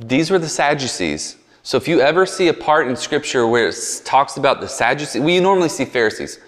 These 0.00 0.30
were 0.30 0.38
the 0.38 0.48
Sadducees. 0.48 1.36
So 1.62 1.76
if 1.76 1.86
you 1.86 2.00
ever 2.00 2.26
see 2.26 2.48
a 2.48 2.54
part 2.54 2.88
in 2.88 2.96
Scripture 2.96 3.46
where 3.46 3.68
it 3.68 4.02
talks 4.04 4.38
about 4.38 4.60
the 4.60 4.68
Sadducees, 4.68 5.22
we 5.22 5.38
normally 5.38 5.68
see 5.68 5.84
Pharisees. 5.84 6.40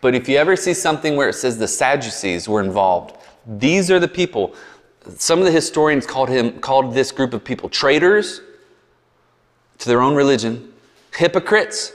But 0.00 0.14
if 0.14 0.28
you 0.28 0.36
ever 0.36 0.56
see 0.56 0.74
something 0.74 1.16
where 1.16 1.28
it 1.28 1.34
says 1.34 1.58
the 1.58 1.68
Sadducees 1.68 2.48
were 2.48 2.60
involved, 2.60 3.16
these 3.46 3.90
are 3.90 4.00
the 4.00 4.08
people 4.08 4.54
some 5.16 5.38
of 5.38 5.44
the 5.44 5.52
historians 5.52 6.06
called 6.06 6.28
him 6.28 6.60
called 6.60 6.94
this 6.94 7.12
group 7.12 7.32
of 7.32 7.44
people 7.44 7.68
traitors 7.68 8.40
to 9.78 9.88
their 9.88 10.00
own 10.00 10.14
religion, 10.14 10.72
hypocrites, 11.14 11.92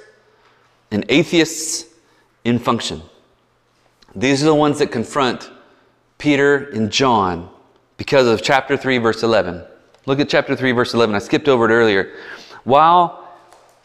and 0.92 1.06
atheists 1.10 1.86
in 2.44 2.58
function. 2.60 3.02
These 4.16 4.42
are 4.42 4.48
the 4.48 4.56
ones 4.56 4.80
that 4.80 4.92
confront 4.92 5.50
Peter 6.24 6.70
and 6.70 6.90
John 6.90 7.50
because 7.98 8.28
of 8.28 8.42
chapter 8.42 8.78
3 8.78 8.98
verse 9.00 9.24
11. 9.24 9.62
Look 10.06 10.22
at 10.22 10.30
chapter 10.30 10.56
3 10.56 10.72
verse 10.72 10.94
11. 10.94 11.14
I 11.14 11.20
skipped 11.20 11.50
over 11.50 11.70
it 11.70 11.74
earlier. 11.74 12.14
While 12.64 13.28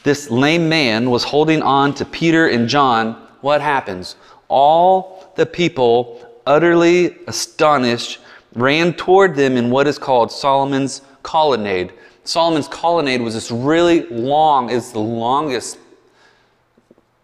this 0.04 0.30
lame 0.30 0.68
man 0.68 1.10
was 1.10 1.24
holding 1.24 1.62
on 1.62 1.94
to 1.94 2.04
Peter 2.04 2.46
and 2.46 2.68
John, 2.68 3.14
what 3.40 3.60
happens? 3.60 4.14
All 4.46 5.32
the 5.34 5.46
people 5.46 6.24
utterly 6.46 7.16
astonished 7.26 8.20
ran 8.54 8.94
toward 8.94 9.34
them 9.34 9.56
in 9.56 9.68
what 9.68 9.88
is 9.88 9.98
called 9.98 10.30
Solomon's 10.30 11.02
colonnade. 11.24 11.92
Solomon's 12.22 12.68
colonnade 12.68 13.20
was 13.20 13.34
this 13.34 13.50
really 13.50 14.06
long, 14.10 14.70
is 14.70 14.92
the 14.92 15.00
longest 15.00 15.76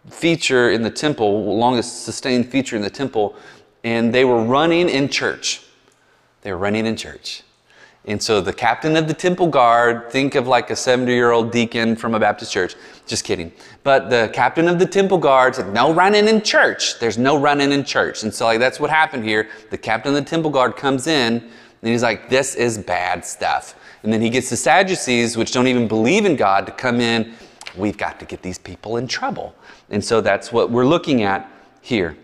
feature 0.09 0.71
in 0.71 0.83
the 0.83 0.89
temple, 0.89 1.55
longest 1.55 2.03
sustained 2.03 2.51
feature 2.51 2.75
in 2.75 2.81
the 2.81 2.89
temple, 2.89 3.35
and 3.85 4.11
they 4.11 4.25
were 4.25 4.43
running 4.43 4.89
in 4.89 5.07
church. 5.07 5.61
They 6.41 6.51
were 6.51 6.57
running 6.57 6.87
in 6.87 6.97
church. 6.97 7.43
And 8.07 8.21
so 8.21 8.41
the 8.41 8.51
captain 8.51 8.97
of 8.97 9.07
the 9.07 9.13
temple 9.13 9.47
guard, 9.47 10.11
think 10.11 10.33
of 10.33 10.47
like 10.47 10.71
a 10.71 10.75
70 10.75 11.11
year 11.11 11.31
old 11.31 11.51
deacon 11.51 11.95
from 11.95 12.15
a 12.15 12.19
Baptist 12.19 12.51
church. 12.51 12.75
Just 13.05 13.23
kidding. 13.23 13.51
But 13.83 14.09
the 14.09 14.31
captain 14.33 14.67
of 14.67 14.79
the 14.79 14.87
temple 14.87 15.19
guard 15.19 15.55
said, 15.55 15.71
No 15.71 15.93
running 15.93 16.27
in 16.27 16.41
church. 16.41 16.99
There's 16.99 17.19
no 17.19 17.39
running 17.39 17.71
in 17.71 17.83
church. 17.83 18.23
And 18.23 18.33
so, 18.33 18.45
like, 18.45 18.59
that's 18.59 18.79
what 18.79 18.89
happened 18.89 19.23
here. 19.23 19.49
The 19.69 19.77
captain 19.77 20.15
of 20.15 20.23
the 20.23 20.29
temple 20.29 20.49
guard 20.49 20.75
comes 20.75 21.05
in 21.05 21.33
and 21.33 21.51
he's 21.81 22.03
like, 22.03 22.27
This 22.27 22.55
is 22.55 22.79
bad 22.79 23.23
stuff. 23.23 23.75
And 24.01 24.11
then 24.11 24.21
he 24.21 24.31
gets 24.31 24.49
the 24.49 24.57
Sadducees, 24.57 25.37
which 25.37 25.51
don't 25.51 25.67
even 25.67 25.87
believe 25.87 26.25
in 26.25 26.35
God, 26.35 26.65
to 26.65 26.71
come 26.71 26.99
in. 26.99 27.33
We've 27.75 27.97
got 27.97 28.19
to 28.19 28.25
get 28.25 28.41
these 28.41 28.57
people 28.57 28.97
in 28.97 29.07
trouble. 29.07 29.55
And 29.91 30.03
so 30.03 30.21
that's 30.21 30.51
what 30.51 30.71
we're 30.71 30.85
looking 30.85 31.21
at 31.21 31.51
here. 31.81 32.17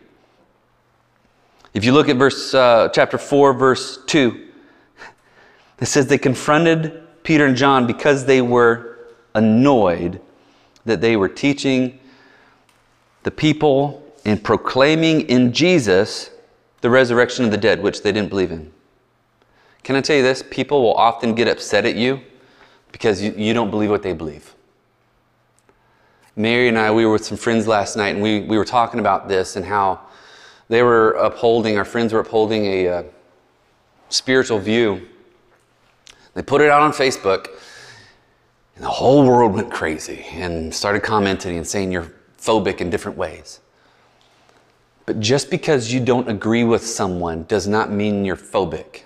If 1.74 1.86
you 1.86 1.94
look 1.94 2.10
at 2.10 2.18
verse 2.18 2.54
uh, 2.54 2.90
chapter 2.94 3.18
4, 3.18 3.54
verse 3.54 4.00
2, 4.06 4.50
it 5.80 5.86
says 5.86 6.08
they 6.08 6.18
confronted 6.18 7.02
Peter 7.24 7.46
and 7.46 7.56
John 7.56 7.88
because 7.88 8.26
they 8.26 8.42
were 8.42 9.00
annoyed 9.34 10.20
that 10.86 11.00
they 11.00 11.16
were 11.16 11.30
teaching 11.30 12.00
the 13.24 13.32
people 13.32 14.04
and 14.26 14.44
proclaiming 14.44 15.22
in 15.22 15.54
Jesus 15.54 16.32
the 16.82 16.90
resurrection 16.90 17.46
of 17.46 17.52
the 17.52 17.58
dead, 17.58 17.82
which 17.82 18.02
they 18.02 18.12
didn't 18.12 18.30
believe 18.30 18.52
in. 18.52 18.72
Can 19.84 19.96
I 19.96 20.02
tell 20.02 20.16
you 20.16 20.24
this? 20.24 20.44
People 20.50 20.82
will 20.82 20.94
often 20.94 21.34
get 21.34 21.48
upset 21.48 21.86
at 21.86 21.96
you 21.96 22.22
because 22.92 23.22
you, 23.22 23.34
you 23.38 23.54
don't 23.54 23.72
believe 23.72 23.90
what 23.90 24.04
they 24.04 24.14
believe. 24.14 24.54
Mary 26.36 26.68
and 26.68 26.78
I, 26.78 26.92
we 26.92 27.06
were 27.06 27.14
with 27.14 27.26
some 27.26 27.38
friends 27.38 27.68
last 27.68 27.96
night 27.96 28.10
and 28.10 28.22
we, 28.22 28.42
we 28.42 28.58
were 28.58 28.66
talking 28.66 29.00
about 29.00 29.28
this 29.28 29.56
and 29.56 29.66
how 29.66 30.02
they 30.72 30.82
were 30.82 31.12
upholding, 31.12 31.78
our 31.78 31.86
friends 31.86 32.14
were 32.14 32.22
upholding 32.22 32.66
a 32.66 32.88
uh, 32.88 33.04
spiritual 34.10 34.58
view 34.58 35.08
they 36.34 36.42
put 36.42 36.62
it 36.62 36.70
out 36.70 36.82
on 36.82 36.92
Facebook, 36.92 37.48
and 38.76 38.84
the 38.86 38.90
whole 38.90 39.26
world 39.26 39.54
went 39.54 39.72
crazy 39.72 40.26
and 40.32 40.74
started 40.74 41.04
commenting 41.04 41.58
and 41.58 41.68
saying 41.68 41.92
you're 41.92 42.12
phobic 42.38 42.80
in 42.80 42.90
different 42.90 43.18
ways. 43.18 43.60
But 45.06 45.20
just 45.20 45.50
because 45.50 45.92
you 45.92 46.00
don't 46.00 46.30
agree 46.30 46.64
with 46.64 46.86
someone 46.86 47.44
does 47.44 47.68
not 47.68 47.92
mean 47.92 48.24
you're 48.24 48.38
phobic. 48.38 49.02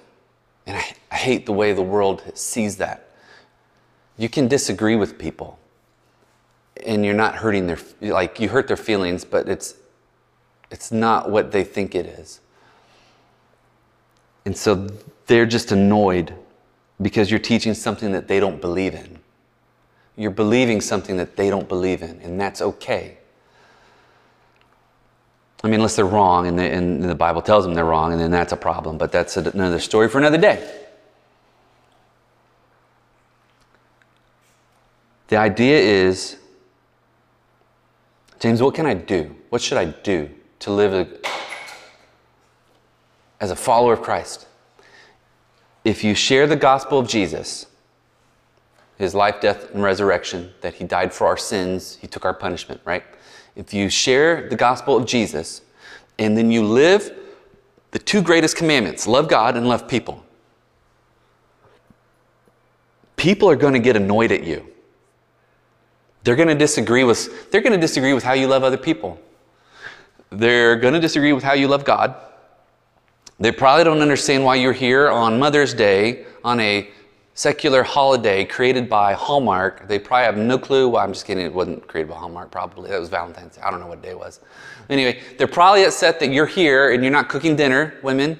And 0.67 0.77
I, 0.77 0.85
I 1.11 1.15
hate 1.15 1.45
the 1.45 1.53
way 1.53 1.73
the 1.73 1.81
world 1.81 2.23
sees 2.35 2.77
that. 2.77 3.09
You 4.17 4.29
can 4.29 4.47
disagree 4.47 4.95
with 4.95 5.17
people 5.17 5.59
and 6.85 7.03
you're 7.03 7.13
not 7.13 7.35
hurting 7.35 7.67
their 7.67 7.77
like 8.01 8.39
you 8.39 8.49
hurt 8.49 8.67
their 8.67 8.77
feelings 8.77 9.23
but 9.23 9.47
it's 9.47 9.75
it's 10.71 10.91
not 10.91 11.29
what 11.29 11.51
they 11.51 11.63
think 11.63 11.95
it 11.95 12.05
is 12.05 12.41
and 14.45 14.55
so 14.55 14.87
they're 15.25 15.47
just 15.47 15.71
annoyed 15.71 16.33
because 17.01 17.29
you're 17.29 17.39
teaching 17.39 17.73
something 17.73 18.11
that 18.11 18.27
they 18.27 18.39
don't 18.39 18.61
believe 18.61 18.93
in. 18.93 19.19
You're 20.15 20.31
believing 20.31 20.79
something 20.79 21.17
that 21.17 21.35
they 21.35 21.49
don't 21.49 21.67
believe 21.67 22.01
in, 22.01 22.21
and 22.21 22.39
that's 22.39 22.61
okay. 22.61 23.17
I 25.63 25.67
mean, 25.67 25.75
unless 25.75 25.95
they're 25.95 26.05
wrong 26.05 26.47
and, 26.47 26.57
they, 26.57 26.71
and 26.71 27.03
the 27.03 27.15
Bible 27.15 27.41
tells 27.41 27.65
them 27.65 27.73
they're 27.73 27.83
wrong, 27.83 28.13
and 28.13 28.21
then 28.21 28.31
that's 28.31 28.53
a 28.53 28.57
problem, 28.57 28.97
but 28.97 29.11
that's 29.11 29.35
another 29.35 29.79
story 29.79 30.07
for 30.07 30.19
another 30.19 30.37
day. 30.37 30.81
The 35.27 35.37
idea 35.37 35.79
is 35.79 36.37
James, 38.39 38.61
what 38.61 38.75
can 38.75 38.85
I 38.85 38.93
do? 38.93 39.35
What 39.49 39.59
should 39.59 39.79
I 39.79 39.85
do 39.85 40.29
to 40.65 40.71
live 40.71 41.19
as 43.39 43.51
a 43.51 43.55
follower 43.55 43.93
of 43.93 44.01
Christ? 44.01 44.45
if 45.85 46.03
you 46.03 46.15
share 46.15 46.47
the 46.47 46.55
gospel 46.55 46.97
of 46.97 47.07
Jesus, 47.07 47.67
his 48.97 49.13
life, 49.13 49.39
death, 49.39 49.71
and 49.73 49.83
resurrection, 49.83 50.51
that 50.61 50.73
he 50.73 50.83
died 50.83 51.13
for 51.13 51.27
our 51.27 51.37
sins, 51.37 51.97
he 52.01 52.07
took 52.07 52.25
our 52.25 52.33
punishment, 52.33 52.81
right? 52.83 53.03
If 53.55 53.73
you 53.73 53.89
share 53.89 54.49
the 54.49 54.55
gospel 54.55 54.97
of 54.97 55.05
Jesus 55.05 55.61
and 56.17 56.35
then 56.35 56.51
you 56.51 56.65
live 56.65 57.15
the 57.91 57.99
two 57.99 58.21
greatest 58.21 58.57
commandments 58.57 59.07
love 59.07 59.29
God 59.29 59.55
and 59.55 59.69
love 59.69 59.87
people, 59.87 60.25
people 63.15 63.49
are 63.49 63.55
going 63.55 63.73
to 63.73 63.79
get 63.79 63.95
annoyed 63.95 64.31
at 64.31 64.43
you. 64.43 64.67
They're 66.23 66.35
going 66.35 66.49
to 66.49 66.55
disagree 66.55 67.03
with 67.03 67.51
they're 67.51 67.61
going 67.61 67.73
to 67.73 67.79
disagree 67.79 68.13
with 68.13 68.23
how 68.23 68.33
you 68.33 68.47
love 68.47 68.63
other 68.63 68.77
people. 68.77 69.19
They're 70.31 70.75
going 70.75 70.93
to 70.93 70.99
disagree 70.99 71.33
with 71.33 71.43
how 71.43 71.53
you 71.53 71.67
love 71.67 71.85
God. 71.85 72.15
They 73.39 73.51
probably 73.51 73.83
don't 73.83 74.01
understand 74.01 74.43
why 74.43 74.55
you're 74.55 74.73
here 74.73 75.09
on 75.09 75.37
Mother's 75.39 75.73
Day 75.73 76.25
on 76.43 76.59
a 76.59 76.89
secular 77.33 77.83
holiday 77.83 78.45
created 78.45 78.89
by 78.89 79.13
Hallmark. 79.13 79.87
They 79.87 79.99
probably 79.99 80.25
have 80.25 80.37
no 80.37 80.57
clue 80.57 80.87
why. 80.87 81.03
I'm 81.03 81.11
just 81.11 81.25
kidding. 81.25 81.45
It 81.45 81.53
wasn't 81.53 81.85
created 81.85 82.09
by 82.09 82.15
Hallmark, 82.15 82.49
probably. 82.49 82.89
That 82.89 82.99
was 82.99 83.09
Valentine's 83.09 83.57
Day. 83.57 83.61
I 83.61 83.69
don't 83.71 83.81
know 83.81 83.87
what 83.87 84.01
day 84.01 84.11
it 84.11 84.17
was. 84.17 84.39
Anyway, 84.89 85.21
they're 85.37 85.47
probably 85.47 85.83
upset 85.83 86.19
that 86.21 86.29
you're 86.29 86.45
here 86.45 86.93
and 86.93 87.03
you're 87.03 87.11
not 87.11 87.27
cooking 87.27 87.57
dinner, 87.57 87.95
women. 88.03 88.39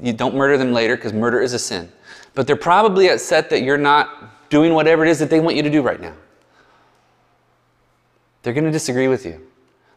You 0.00 0.14
don't 0.14 0.34
murder 0.34 0.56
them 0.56 0.72
later 0.72 0.96
because 0.96 1.12
murder 1.12 1.40
is 1.40 1.52
a 1.52 1.58
sin. 1.58 1.92
But 2.34 2.46
they're 2.46 2.56
probably 2.56 3.08
upset 3.08 3.50
that 3.50 3.62
you're 3.62 3.78
not 3.78 4.48
doing 4.48 4.72
whatever 4.72 5.04
it 5.04 5.10
is 5.10 5.18
that 5.18 5.28
they 5.28 5.40
want 5.40 5.56
you 5.56 5.62
to 5.62 5.70
do 5.70 5.82
right 5.82 6.00
now. 6.00 6.14
They're 8.42 8.54
going 8.54 8.64
to 8.64 8.70
disagree 8.70 9.08
with 9.08 9.26
you. 9.26 9.46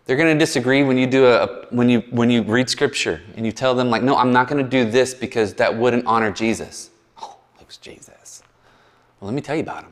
They're 0.09 0.17
going 0.17 0.33
to 0.33 0.39
disagree 0.39 0.81
when 0.81 0.97
you 0.97 1.05
do 1.05 1.27
a, 1.27 1.67
when 1.69 1.87
you 1.87 1.99
when 2.09 2.31
you 2.31 2.41
read 2.41 2.67
scripture 2.67 3.21
and 3.35 3.45
you 3.45 3.51
tell 3.51 3.75
them 3.75 3.91
like, 3.91 4.01
"No, 4.01 4.17
I'm 4.17 4.31
not 4.31 4.47
going 4.47 4.57
to 4.63 4.67
do 4.67 4.89
this 4.89 5.13
because 5.13 5.53
that 5.53 5.77
wouldn't 5.77 6.07
honor 6.07 6.31
Jesus." 6.31 6.89
Oh, 7.21 7.37
who's 7.59 7.77
Jesus? 7.77 8.41
Well, 9.19 9.27
let 9.27 9.35
me 9.35 9.41
tell 9.41 9.55
you 9.55 9.61
about 9.61 9.83
him. 9.83 9.91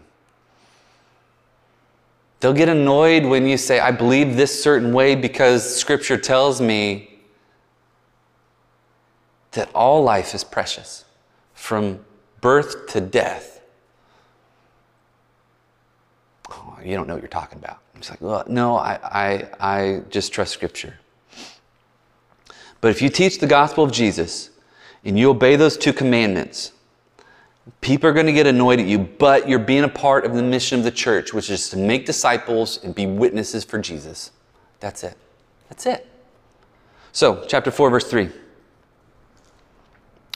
They'll 2.40 2.52
get 2.52 2.68
annoyed 2.68 3.26
when 3.26 3.46
you 3.46 3.58
say, 3.58 3.80
I 3.80 3.92
believe 3.92 4.36
this 4.36 4.64
certain 4.64 4.92
way 4.92 5.14
because 5.14 5.80
scripture 5.80 6.18
tells 6.18 6.60
me 6.62 7.20
that 9.52 9.70
all 9.76 10.02
life 10.02 10.34
is 10.34 10.44
precious 10.44 11.06
from 11.54 12.00
birth 12.42 12.88
to 12.88 13.02
death. 13.02 13.57
You 16.84 16.96
don't 16.96 17.08
know 17.08 17.13
what 17.13 17.24
you're 17.24 17.30
talking 17.30 17.58
about. 17.58 17.80
Just 17.96 18.10
like, 18.10 18.22
well, 18.22 18.44
no, 18.48 18.78
I, 18.78 19.00
I, 19.04 19.50
I 19.60 20.02
just 20.10 20.32
trust 20.32 20.54
scripture. 20.54 20.94
But 22.80 22.92
if 22.92 23.02
you 23.02 23.10
teach 23.10 23.40
the 23.40 23.48
gospel 23.48 23.84
of 23.84 23.92
Jesus 23.92 24.52
and 25.04 25.18
you 25.18 25.30
obey 25.30 25.56
those 25.56 25.78
two 25.78 25.94
commandments, 25.94 26.74
People 27.82 28.10
are 28.10 28.13
going 28.13 28.26
to 28.26 28.34
get 28.34 28.48
annoyed 28.48 28.80
at 28.80 28.86
you, 28.86 29.00
but 29.00 29.48
you're 29.48 29.60
being 29.60 29.84
a 29.84 29.90
part 29.90 30.26
of 30.26 30.34
the 30.34 30.44
mission 30.44 30.80
of 30.80 30.86
the 30.86 30.92
church, 30.92 31.34
which 31.34 31.50
is 31.50 31.70
to 31.70 31.78
make 31.78 32.06
disciples 32.06 32.84
and 32.84 32.96
be 32.96 33.06
witnesses 33.06 33.63
for 33.63 33.78
Jesus. 33.80 34.32
That's 34.80 35.04
it. 35.04 35.18
That's 35.70 35.86
it. 35.86 36.08
So, 37.12 37.44
chapter 37.48 37.72
4, 37.72 37.90
verse 37.90 38.10
3. 38.10 38.30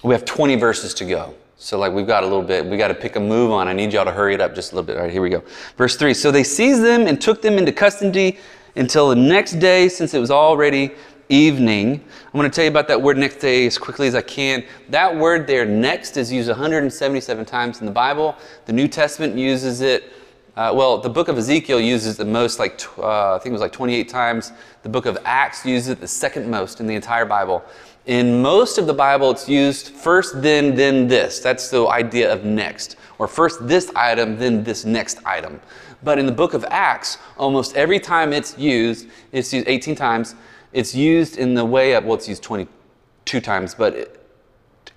We 0.04 0.14
have 0.14 0.26
20 0.26 0.56
verses 0.56 0.94
to 0.96 1.06
go. 1.06 1.36
So, 1.64 1.78
like, 1.78 1.94
we've 1.94 2.08
got 2.08 2.24
a 2.24 2.26
little 2.26 2.42
bit, 2.42 2.66
we 2.66 2.76
got 2.76 2.88
to 2.88 2.96
pick 2.96 3.18
a 3.18 3.20
move 3.20 3.52
on. 3.52 3.68
I 3.68 3.74
need 3.74 3.94
y'all 3.94 4.04
to 4.04 4.12
hurry 4.12 4.34
it 4.34 4.42
up 4.42 4.56
just 4.56 4.72
a 4.72 4.76
little 4.76 4.88
bit. 4.88 4.98
All 4.98 5.04
right, 5.04 5.12
here 5.12 5.22
we 5.22 5.30
go. 5.30 5.44
Verse 5.78 5.96
3. 5.96 6.12
So 6.16 6.32
they 6.32 6.44
seized 6.44 6.82
them 6.82 7.06
and 7.06 7.22
took 7.22 7.44
them 7.44 7.60
into 7.60 7.72
custody 7.72 8.40
until 8.76 9.10
the 9.10 9.16
next 9.16 9.60
day, 9.60 9.88
since 9.88 10.16
it 10.16 10.20
was 10.20 10.32
already 10.32 10.92
evening. 11.30 12.04
I'm 12.26 12.40
going 12.40 12.50
to 12.50 12.56
tell 12.56 12.64
you 12.64 12.72
about 12.72 12.88
that 12.88 13.00
word 13.00 13.16
next 13.16 13.36
day 13.36 13.68
as 13.68 13.78
quickly 13.78 14.08
as 14.08 14.16
I 14.16 14.22
can. 14.24 14.64
That 14.90 15.16
word 15.16 15.46
there, 15.46 15.64
next, 15.64 16.18
is 16.18 16.32
used 16.32 16.50
177 16.50 17.46
times 17.46 17.80
in 17.80 17.86
the 17.86 17.92
Bible. 17.92 18.36
The 18.66 18.74
New 18.74 18.88
Testament 18.88 19.36
uses 19.36 19.82
it. 19.82 20.12
Uh, 20.58 20.72
well, 20.74 20.98
the 20.98 21.10
book 21.10 21.28
of 21.28 21.38
Ezekiel 21.38 21.80
uses 21.80 22.18
the 22.18 22.26
most, 22.26 22.58
like 22.58 22.82
uh, 22.98 23.36
I 23.36 23.38
think 23.38 23.52
it 23.52 23.54
was 23.54 23.62
like 23.62 23.72
28 23.72 24.10
times. 24.10 24.52
The 24.82 24.90
book 24.90 25.06
of 25.06 25.16
Acts 25.26 25.64
uses 25.64 25.90
it 25.90 26.02
the 26.02 26.08
second 26.08 26.50
most 26.50 26.80
in 26.80 26.88
the 26.88 26.96
entire 26.96 27.26
Bible. 27.26 27.64
In 28.06 28.42
most 28.42 28.78
of 28.80 28.88
the 28.88 28.94
Bible, 28.94 29.30
it's 29.30 29.48
used 29.48 29.90
first, 29.90 30.42
then, 30.42 30.76
then 30.76 31.08
this. 31.08 31.40
That's 31.40 31.70
the 31.70 31.88
idea 31.88 32.34
of 32.34 32.44
next. 32.44 32.96
Or 33.20 33.28
first 33.28 33.68
this 33.68 33.92
item, 33.96 34.38
then 34.38 34.64
this 34.64 34.86
next 34.86 35.24
item. 35.24 35.62
But 36.04 36.18
in 36.18 36.26
the 36.26 36.32
book 36.32 36.56
of 36.56 36.66
Acts, 36.70 37.20
almost 37.38 37.76
every 37.76 38.00
time 38.00 38.34
it's 38.34 38.58
used, 38.58 39.08
it's 39.32 39.54
used 39.54 39.68
18 39.68 39.96
times, 39.96 40.34
it's 40.74 40.96
used 40.96 41.38
in 41.38 41.54
the 41.54 41.64
way 41.64 41.94
of, 41.94 42.06
well, 42.06 42.16
it's 42.16 42.28
used 42.28 42.42
22 42.42 43.40
times, 43.40 43.76
but 43.76 44.26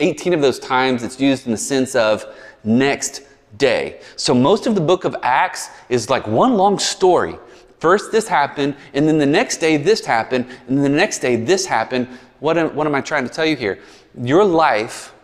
18 0.00 0.32
of 0.32 0.40
those 0.40 0.58
times 0.58 1.02
it's 1.02 1.20
used 1.20 1.44
in 1.44 1.52
the 1.52 1.58
sense 1.58 1.94
of 1.94 2.24
next 2.64 3.22
day. 3.58 4.00
So 4.16 4.34
most 4.34 4.66
of 4.66 4.74
the 4.74 4.80
book 4.80 5.04
of 5.04 5.14
Acts 5.22 5.68
is 5.90 6.08
like 6.08 6.26
one 6.26 6.54
long 6.54 6.78
story. 6.78 7.38
First, 7.80 8.12
this 8.12 8.26
happened, 8.26 8.76
and 8.94 9.06
then 9.06 9.18
the 9.18 9.26
next 9.26 9.58
day, 9.58 9.76
this 9.76 10.06
happened, 10.06 10.46
and 10.66 10.78
then 10.78 10.84
the 10.84 10.96
next 10.96 11.18
day, 11.18 11.36
this 11.36 11.66
happened. 11.66 12.08
What 12.40 12.58
am, 12.58 12.74
what 12.74 12.86
am 12.86 12.94
I 12.94 13.00
trying 13.00 13.24
to 13.24 13.30
tell 13.30 13.46
you 13.46 13.56
here? 13.56 13.78
Your 14.20 14.44
life, 14.44 15.14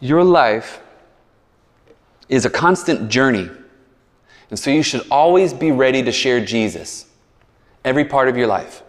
your 0.00 0.24
life 0.24 0.80
is 2.28 2.44
a 2.44 2.50
constant 2.50 3.08
journey. 3.08 3.50
And 4.50 4.58
so 4.58 4.70
you 4.70 4.82
should 4.82 5.06
always 5.10 5.52
be 5.52 5.70
ready 5.70 6.02
to 6.02 6.12
share 6.12 6.44
Jesus 6.44 7.06
every 7.84 8.04
part 8.04 8.28
of 8.28 8.36
your 8.36 8.46
life. 8.46 8.82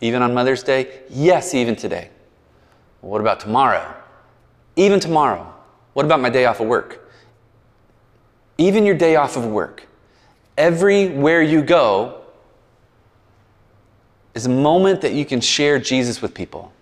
Even 0.00 0.22
on 0.22 0.34
Mother's 0.34 0.62
Day? 0.62 1.02
Yes, 1.10 1.54
even 1.54 1.76
today. 1.76 2.10
What 3.00 3.20
about 3.20 3.40
tomorrow? 3.40 3.94
Even 4.76 5.00
tomorrow. 5.00 5.54
What 5.92 6.06
about 6.06 6.20
my 6.20 6.30
day 6.30 6.44
off 6.44 6.60
of 6.60 6.66
work? 6.66 7.10
Even 8.58 8.84
your 8.84 8.94
day 8.94 9.16
off 9.16 9.36
of 9.36 9.46
work. 9.46 9.86
Everywhere 10.56 11.42
you 11.42 11.62
go 11.62 12.17
is 14.38 14.46
a 14.46 14.48
moment 14.48 15.00
that 15.00 15.12
you 15.14 15.24
can 15.24 15.40
share 15.40 15.80
Jesus 15.80 16.22
with 16.22 16.32
people. 16.32 16.72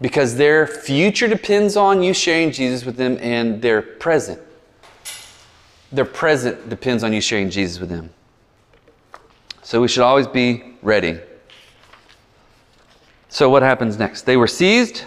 Because 0.00 0.36
their 0.36 0.64
future 0.66 1.26
depends 1.26 1.76
on 1.76 2.02
you 2.02 2.14
sharing 2.14 2.52
Jesus 2.52 2.84
with 2.84 2.96
them, 2.96 3.18
and 3.20 3.60
their 3.60 3.82
present. 3.82 4.40
Their 5.90 6.04
present 6.04 6.68
depends 6.68 7.02
on 7.02 7.12
you 7.12 7.20
sharing 7.20 7.50
Jesus 7.50 7.80
with 7.80 7.88
them. 7.88 8.10
So 9.62 9.80
we 9.80 9.88
should 9.88 10.04
always 10.04 10.28
be 10.28 10.76
ready. 10.82 11.18
So, 13.28 13.50
what 13.50 13.62
happens 13.62 13.98
next? 13.98 14.22
They 14.22 14.36
were 14.36 14.46
seized. 14.46 15.02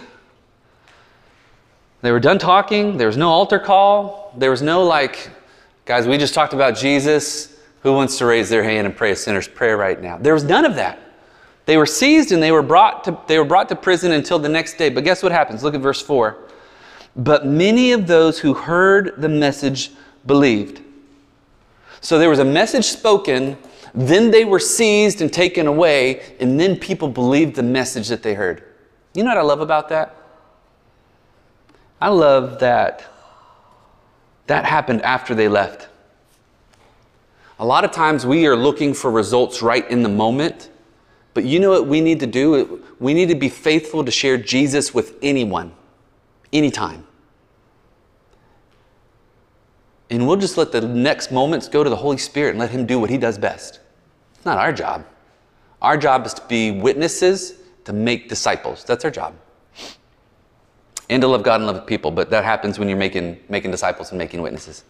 They 2.02 2.12
were 2.12 2.20
done 2.20 2.38
talking. 2.38 2.98
There 2.98 3.06
was 3.06 3.16
no 3.16 3.30
altar 3.30 3.58
call. 3.58 4.34
There 4.36 4.50
was 4.50 4.60
no, 4.60 4.84
like, 4.84 5.30
guys, 5.86 6.06
we 6.06 6.18
just 6.18 6.34
talked 6.34 6.52
about 6.52 6.76
Jesus. 6.76 7.59
Who 7.82 7.92
wants 7.92 8.18
to 8.18 8.26
raise 8.26 8.48
their 8.48 8.62
hand 8.62 8.86
and 8.86 8.96
pray 8.96 9.12
a 9.12 9.16
sinner's 9.16 9.48
prayer 9.48 9.76
right 9.76 10.00
now? 10.00 10.18
There 10.18 10.34
was 10.34 10.44
none 10.44 10.64
of 10.64 10.74
that. 10.76 10.98
They 11.66 11.76
were 11.76 11.86
seized 11.86 12.32
and 12.32 12.42
they 12.42 12.52
were 12.52 12.62
brought 12.62 13.04
to, 13.04 13.18
they 13.26 13.38
were 13.38 13.44
brought 13.44 13.68
to 13.70 13.76
prison 13.76 14.12
until 14.12 14.38
the 14.38 14.48
next 14.48 14.74
day. 14.74 14.88
But 14.88 15.04
guess 15.04 15.22
what 15.22 15.32
happens? 15.32 15.62
Look 15.62 15.74
at 15.74 15.80
verse 15.80 16.02
4. 16.02 16.36
But 17.16 17.46
many 17.46 17.92
of 17.92 18.06
those 18.06 18.38
who 18.38 18.54
heard 18.54 19.14
the 19.18 19.28
message 19.28 19.90
believed. 20.26 20.82
So 22.00 22.18
there 22.18 22.30
was 22.30 22.38
a 22.38 22.44
message 22.44 22.86
spoken 22.86 23.56
then 23.94 24.30
they 24.30 24.44
were 24.44 24.60
seized 24.60 25.20
and 25.20 25.32
taken 25.32 25.66
away, 25.66 26.36
and 26.38 26.58
then 26.58 26.76
people 26.76 27.08
believed 27.08 27.56
the 27.56 27.62
message 27.62 28.08
that 28.08 28.22
they 28.22 28.34
heard. 28.34 28.62
You 29.14 29.24
know 29.24 29.30
what 29.30 29.38
I 29.38 29.42
love 29.42 29.60
about 29.60 29.88
that? 29.88 30.14
I 32.00 32.08
love 32.08 32.60
that 32.60 33.04
that 34.46 34.64
happened 34.64 35.02
after 35.02 35.34
they 35.34 35.48
left. 35.48 35.88
A 37.60 37.64
lot 37.64 37.84
of 37.84 37.92
times 37.92 38.24
we 38.24 38.46
are 38.46 38.56
looking 38.56 38.94
for 38.94 39.10
results 39.10 39.60
right 39.60 39.88
in 39.90 40.02
the 40.02 40.08
moment, 40.08 40.70
but 41.34 41.44
you 41.44 41.60
know 41.60 41.68
what 41.68 41.86
we 41.86 42.00
need 42.00 42.18
to 42.20 42.26
do? 42.26 42.82
We 42.98 43.12
need 43.12 43.28
to 43.28 43.34
be 43.34 43.50
faithful 43.50 44.02
to 44.02 44.10
share 44.10 44.38
Jesus 44.38 44.94
with 44.94 45.18
anyone, 45.20 45.74
anytime. 46.54 47.06
And 50.08 50.26
we'll 50.26 50.38
just 50.38 50.56
let 50.56 50.72
the 50.72 50.80
next 50.80 51.30
moments 51.30 51.68
go 51.68 51.84
to 51.84 51.90
the 51.90 51.96
Holy 51.96 52.16
Spirit 52.16 52.52
and 52.52 52.58
let 52.58 52.70
Him 52.70 52.86
do 52.86 52.98
what 52.98 53.10
He 53.10 53.18
does 53.18 53.36
best. 53.36 53.80
It's 54.34 54.46
not 54.46 54.56
our 54.56 54.72
job. 54.72 55.04
Our 55.82 55.98
job 55.98 56.24
is 56.24 56.32
to 56.34 56.42
be 56.48 56.70
witnesses, 56.70 57.60
to 57.84 57.92
make 57.92 58.30
disciples. 58.30 58.84
That's 58.84 59.04
our 59.04 59.10
job. 59.10 59.34
And 61.10 61.20
to 61.20 61.28
love 61.28 61.42
God 61.42 61.56
and 61.56 61.66
love 61.66 61.86
people, 61.86 62.10
but 62.10 62.30
that 62.30 62.42
happens 62.42 62.78
when 62.78 62.88
you're 62.88 62.96
making, 62.96 63.38
making 63.50 63.70
disciples 63.70 64.12
and 64.12 64.18
making 64.18 64.40
witnesses. 64.40 64.84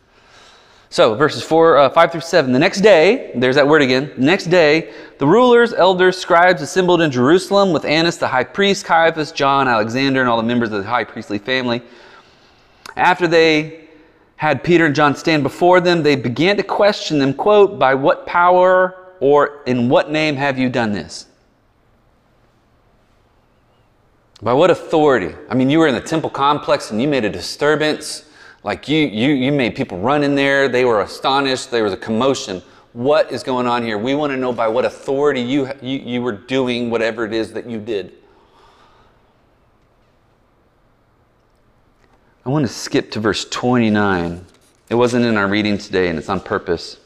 So, 0.93 1.15
verses 1.15 1.45
four, 1.45 1.79
uh, 1.79 1.89
5 1.89 2.11
through 2.11 2.21
7. 2.21 2.51
The 2.51 2.59
next 2.59 2.81
day, 2.81 3.31
there's 3.37 3.55
that 3.55 3.69
word 3.69 3.81
again. 3.81 4.13
The 4.17 4.25
next 4.25 4.47
day, 4.47 4.93
the 5.19 5.27
rulers, 5.27 5.73
elders, 5.73 6.19
scribes 6.19 6.63
assembled 6.63 7.01
in 7.01 7.13
Jerusalem 7.13 7.73
with 7.73 7.85
Annas, 7.85 8.17
the 8.17 8.27
high 8.27 8.43
priest, 8.43 8.85
Caiaphas, 8.85 9.31
John, 9.31 9.69
Alexander, 9.69 10.21
and 10.21 10.29
all 10.29 10.37
the 10.37 10.43
members 10.43 10.73
of 10.73 10.83
the 10.83 10.91
high 10.91 11.05
priestly 11.05 11.39
family. 11.39 11.81
After 12.97 13.29
they 13.29 13.85
had 14.35 14.65
Peter 14.65 14.87
and 14.87 14.95
John 14.95 15.15
stand 15.15 15.45
before 15.45 15.81
them, 15.81 16.03
they 16.03 16.17
began 16.17 16.57
to 16.57 16.65
question 16.65 17.21
them, 17.21 17.35
quote, 17.35 17.79
By 17.79 17.95
what 17.95 18.27
power 18.27 19.15
or 19.21 19.63
in 19.67 19.89
what 19.89 20.11
name 20.11 20.35
have 20.35 20.59
you 20.59 20.69
done 20.69 20.91
this? 20.91 21.27
By 24.43 24.55
what 24.55 24.73
authority? 24.73 25.37
I 25.49 25.55
mean, 25.55 25.71
you 25.71 25.79
were 25.79 25.87
in 25.87 25.95
the 25.95 26.01
temple 26.01 26.31
complex 26.31 26.91
and 26.91 27.01
you 27.01 27.07
made 27.07 27.25
a 27.25 27.31
disturbance. 27.31 28.25
Like 28.63 28.89
you, 28.89 29.07
you, 29.07 29.31
you 29.31 29.53
made 29.53 29.75
people 29.75 29.99
run 29.99 30.23
in 30.23 30.35
there. 30.35 30.69
They 30.69 30.85
were 30.85 31.01
astonished. 31.01 31.71
There 31.71 31.85
was 31.85 31.93
a 31.93 31.97
commotion. 31.97 32.63
What 32.93 33.31
is 33.33 33.43
going 33.43 33.67
on 33.67 33.83
here? 33.83 33.97
We 33.97 34.15
want 34.15 34.33
to 34.33 34.37
know 34.37 34.53
by 34.53 34.69
what 34.69 34.85
authority 34.85 35.41
you, 35.41 35.71
you, 35.81 35.99
you 35.99 36.23
were 36.23 36.33
doing 36.33 36.91
whatever 36.91 37.25
it 37.25 37.33
is 37.33 37.53
that 37.53 37.69
you 37.69 37.79
did. 37.79 38.13
I 42.45 42.49
want 42.49 42.67
to 42.67 42.73
skip 42.73 43.11
to 43.13 43.21
verse 43.21 43.45
29. 43.45 44.45
It 44.89 44.95
wasn't 44.95 45.25
in 45.25 45.37
our 45.37 45.47
reading 45.47 45.79
today, 45.79 46.09
and 46.09 46.19
it's 46.19 46.29
on 46.29 46.41
purpose. 46.41 46.99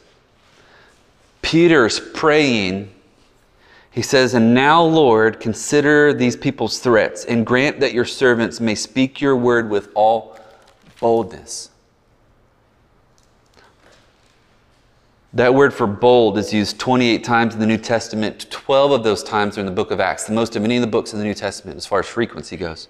Peter's 1.41 1.99
praying. 1.99 2.91
He 3.91 4.01
says, 4.01 4.33
And 4.33 4.53
now, 4.53 4.81
Lord, 4.81 5.39
consider 5.39 6.13
these 6.13 6.35
people's 6.35 6.79
threats 6.79 7.25
and 7.25 7.45
grant 7.45 7.79
that 7.81 7.93
your 7.93 8.05
servants 8.05 8.59
may 8.59 8.75
speak 8.75 9.21
your 9.21 9.35
word 9.35 9.69
with 9.69 9.89
all 9.93 10.34
boldness. 11.05 11.69
That 15.33 15.53
word 15.53 15.71
for 15.71 15.85
bold 15.85 16.35
is 16.39 16.51
used 16.51 16.79
28 16.79 17.23
times 17.23 17.53
in 17.53 17.59
the 17.59 17.67
New 17.67 17.77
Testament. 17.77 18.47
12 18.49 18.89
of 18.89 19.03
those 19.03 19.21
times 19.21 19.55
are 19.55 19.59
in 19.59 19.67
the 19.67 19.71
book 19.71 19.91
of 19.91 19.99
Acts, 19.99 20.23
the 20.23 20.33
most 20.33 20.55
of 20.55 20.63
any 20.63 20.77
of 20.77 20.81
the 20.81 20.87
books 20.87 21.13
in 21.13 21.19
the 21.19 21.25
New 21.25 21.35
Testament 21.35 21.77
as 21.77 21.85
far 21.85 21.99
as 21.99 22.07
frequency 22.07 22.57
goes. 22.57 22.87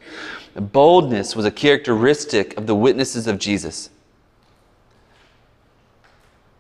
Boldness 0.56 1.36
was 1.36 1.44
a 1.44 1.52
characteristic 1.52 2.56
of 2.56 2.68
the 2.68 2.76
witnesses 2.76 3.28
of 3.28 3.38
Jesus. 3.38 3.90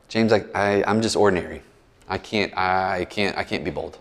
James, 0.10 0.34
I, 0.34 0.44
I, 0.54 0.84
I'm 0.86 1.02
just 1.02 1.15
ordinary. 1.15 1.62
I 2.10 2.18
can't, 2.18 2.52
I 2.58 3.06
can't, 3.06 3.38
I 3.38 3.46
can't 3.46 3.63
be 3.63 3.72
bold. 3.72 3.98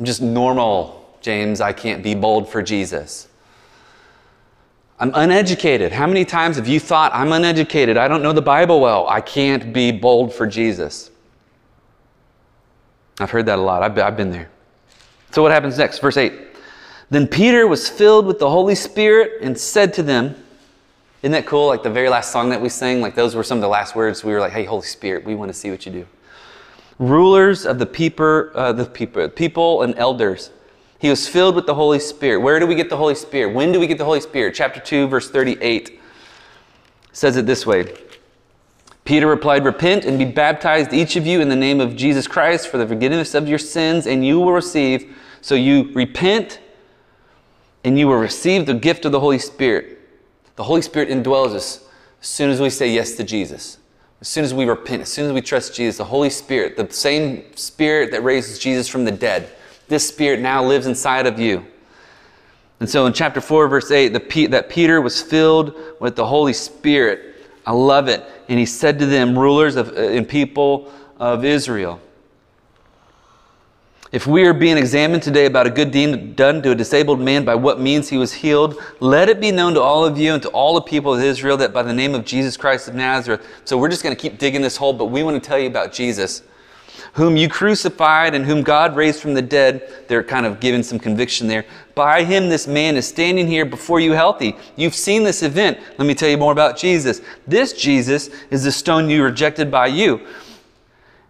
I'm 0.00 0.04
just 0.04 0.20
normal, 0.20 1.16
James. 1.20 1.60
I 1.60 1.72
can't 1.72 2.02
be 2.02 2.16
bold 2.16 2.48
for 2.48 2.60
Jesus. 2.60 3.28
I'm 5.00 5.12
uneducated. 5.14 5.92
How 5.92 6.06
many 6.06 6.26
times 6.26 6.56
have 6.56 6.68
you 6.68 6.78
thought, 6.78 7.10
I'm 7.14 7.32
uneducated, 7.32 7.96
I 7.96 8.06
don't 8.06 8.22
know 8.22 8.34
the 8.34 8.42
Bible 8.42 8.80
well, 8.80 9.08
I 9.08 9.22
can't 9.22 9.72
be 9.72 9.90
bold 9.90 10.34
for 10.34 10.46
Jesus? 10.46 11.10
I've 13.18 13.30
heard 13.30 13.46
that 13.46 13.58
a 13.58 13.62
lot. 13.62 13.82
I've, 13.82 13.98
I've 13.98 14.16
been 14.16 14.30
there. 14.30 14.50
So, 15.30 15.42
what 15.42 15.52
happens 15.52 15.78
next? 15.78 16.00
Verse 16.00 16.18
8. 16.18 16.32
Then 17.08 17.26
Peter 17.26 17.66
was 17.66 17.88
filled 17.88 18.26
with 18.26 18.38
the 18.38 18.48
Holy 18.48 18.74
Spirit 18.74 19.42
and 19.42 19.58
said 19.58 19.94
to 19.94 20.02
them, 20.02 20.36
Isn't 21.22 21.32
that 21.32 21.46
cool? 21.46 21.66
Like 21.66 21.82
the 21.82 21.90
very 21.90 22.08
last 22.08 22.30
song 22.30 22.50
that 22.50 22.60
we 22.60 22.68
sang, 22.68 23.00
like 23.00 23.14
those 23.14 23.34
were 23.34 23.42
some 23.42 23.58
of 23.58 23.62
the 23.62 23.68
last 23.68 23.96
words. 23.96 24.22
We 24.22 24.32
were 24.32 24.40
like, 24.40 24.52
Hey, 24.52 24.64
Holy 24.64 24.86
Spirit, 24.86 25.24
we 25.24 25.34
want 25.34 25.48
to 25.48 25.54
see 25.54 25.70
what 25.70 25.86
you 25.86 25.92
do. 25.92 26.06
Rulers 26.98 27.64
of 27.64 27.78
the 27.78 27.86
people, 27.86 28.50
uh, 28.54 28.72
the 28.72 28.84
people, 28.84 29.28
people 29.30 29.82
and 29.82 29.94
elders. 29.96 30.50
He 31.00 31.08
was 31.08 31.26
filled 31.26 31.54
with 31.54 31.64
the 31.64 31.74
Holy 31.74 31.98
Spirit. 31.98 32.40
Where 32.42 32.60
do 32.60 32.66
we 32.66 32.74
get 32.74 32.90
the 32.90 32.96
Holy 32.96 33.14
Spirit? 33.14 33.54
When 33.54 33.72
do 33.72 33.80
we 33.80 33.86
get 33.86 33.96
the 33.96 34.04
Holy 34.04 34.20
Spirit? 34.20 34.54
Chapter 34.54 34.80
2, 34.80 35.08
verse 35.08 35.30
38 35.30 35.98
says 37.12 37.36
it 37.36 37.46
this 37.46 37.66
way 37.66 37.92
Peter 39.04 39.26
replied, 39.26 39.64
Repent 39.64 40.04
and 40.04 40.18
be 40.18 40.26
baptized, 40.26 40.92
each 40.92 41.16
of 41.16 41.26
you, 41.26 41.40
in 41.40 41.48
the 41.48 41.56
name 41.56 41.80
of 41.80 41.96
Jesus 41.96 42.28
Christ 42.28 42.68
for 42.68 42.76
the 42.76 42.86
forgiveness 42.86 43.34
of 43.34 43.48
your 43.48 43.58
sins, 43.58 44.06
and 44.06 44.24
you 44.24 44.38
will 44.38 44.52
receive. 44.52 45.16
So 45.40 45.54
you 45.54 45.90
repent 45.94 46.60
and 47.82 47.98
you 47.98 48.06
will 48.06 48.18
receive 48.18 48.66
the 48.66 48.74
gift 48.74 49.06
of 49.06 49.12
the 49.12 49.20
Holy 49.20 49.38
Spirit. 49.38 49.98
The 50.56 50.64
Holy 50.64 50.82
Spirit 50.82 51.08
indwells 51.08 51.54
us 51.54 51.82
as 52.20 52.28
soon 52.28 52.50
as 52.50 52.60
we 52.60 52.68
say 52.68 52.92
yes 52.92 53.12
to 53.12 53.24
Jesus. 53.24 53.78
As 54.20 54.28
soon 54.28 54.44
as 54.44 54.52
we 54.52 54.66
repent, 54.66 55.00
as 55.00 55.08
soon 55.10 55.24
as 55.24 55.32
we 55.32 55.40
trust 55.40 55.74
Jesus, 55.74 55.96
the 55.96 56.04
Holy 56.04 56.28
Spirit, 56.28 56.76
the 56.76 56.92
same 56.92 57.56
Spirit 57.56 58.10
that 58.10 58.22
raises 58.22 58.58
Jesus 58.58 58.86
from 58.86 59.06
the 59.06 59.10
dead, 59.10 59.50
this 59.90 60.08
Spirit 60.08 60.40
now 60.40 60.64
lives 60.64 60.86
inside 60.86 61.26
of 61.26 61.38
you. 61.38 61.66
And 62.80 62.88
so 62.88 63.04
in 63.04 63.12
chapter 63.12 63.42
4, 63.42 63.68
verse 63.68 63.90
8, 63.90 64.08
the, 64.08 64.46
that 64.46 64.70
Peter 64.70 65.02
was 65.02 65.20
filled 65.20 65.74
with 66.00 66.16
the 66.16 66.24
Holy 66.24 66.54
Spirit. 66.54 67.36
I 67.66 67.72
love 67.72 68.08
it. 68.08 68.24
And 68.48 68.58
he 68.58 68.64
said 68.64 68.98
to 69.00 69.06
them, 69.06 69.38
rulers 69.38 69.76
of, 69.76 69.90
uh, 69.90 70.00
and 70.00 70.26
people 70.26 70.90
of 71.18 71.44
Israel, 71.44 72.00
if 74.12 74.26
we 74.26 74.44
are 74.44 74.54
being 74.54 74.76
examined 74.76 75.22
today 75.22 75.46
about 75.46 75.68
a 75.68 75.70
good 75.70 75.92
deed 75.92 76.34
done 76.34 76.62
to 76.62 76.72
a 76.72 76.74
disabled 76.74 77.20
man 77.20 77.44
by 77.44 77.54
what 77.54 77.78
means 77.78 78.08
he 78.08 78.16
was 78.16 78.32
healed, 78.32 78.76
let 78.98 79.28
it 79.28 79.40
be 79.40 79.52
known 79.52 79.74
to 79.74 79.80
all 79.80 80.04
of 80.04 80.18
you 80.18 80.32
and 80.34 80.42
to 80.42 80.48
all 80.48 80.74
the 80.74 80.80
people 80.80 81.14
of 81.14 81.20
Israel 81.20 81.56
that 81.58 81.72
by 81.72 81.82
the 81.84 81.92
name 81.92 82.14
of 82.14 82.24
Jesus 82.24 82.56
Christ 82.56 82.88
of 82.88 82.94
Nazareth. 82.96 83.46
So 83.64 83.78
we're 83.78 83.88
just 83.88 84.02
going 84.02 84.16
to 84.16 84.20
keep 84.20 84.38
digging 84.38 84.62
this 84.62 84.76
hole, 84.76 84.92
but 84.92 85.06
we 85.06 85.22
want 85.22 85.40
to 85.40 85.46
tell 85.46 85.58
you 85.58 85.68
about 85.68 85.92
Jesus, 85.92 86.42
whom 87.14 87.36
you 87.36 87.48
crucified 87.48 88.34
and 88.34 88.44
whom 88.44 88.62
God 88.62 88.96
raised 88.96 89.20
from 89.20 89.34
the 89.34 89.42
dead. 89.42 90.06
They're 90.08 90.24
kind 90.24 90.46
of 90.46 90.60
giving 90.60 90.82
some 90.82 90.98
conviction 90.98 91.46
there. 91.46 91.64
By 91.94 92.24
him, 92.24 92.48
this 92.48 92.66
man 92.66 92.96
is 92.96 93.06
standing 93.06 93.46
here 93.46 93.64
before 93.64 94.00
you 94.00 94.12
healthy. 94.12 94.56
You've 94.76 94.94
seen 94.94 95.22
this 95.22 95.42
event. 95.42 95.78
Let 95.98 96.06
me 96.06 96.14
tell 96.14 96.28
you 96.28 96.38
more 96.38 96.52
about 96.52 96.76
Jesus. 96.76 97.20
This 97.46 97.72
Jesus 97.72 98.30
is 98.50 98.64
the 98.64 98.72
stone 98.72 99.10
you 99.10 99.22
rejected 99.22 99.70
by 99.70 99.88
you, 99.88 100.26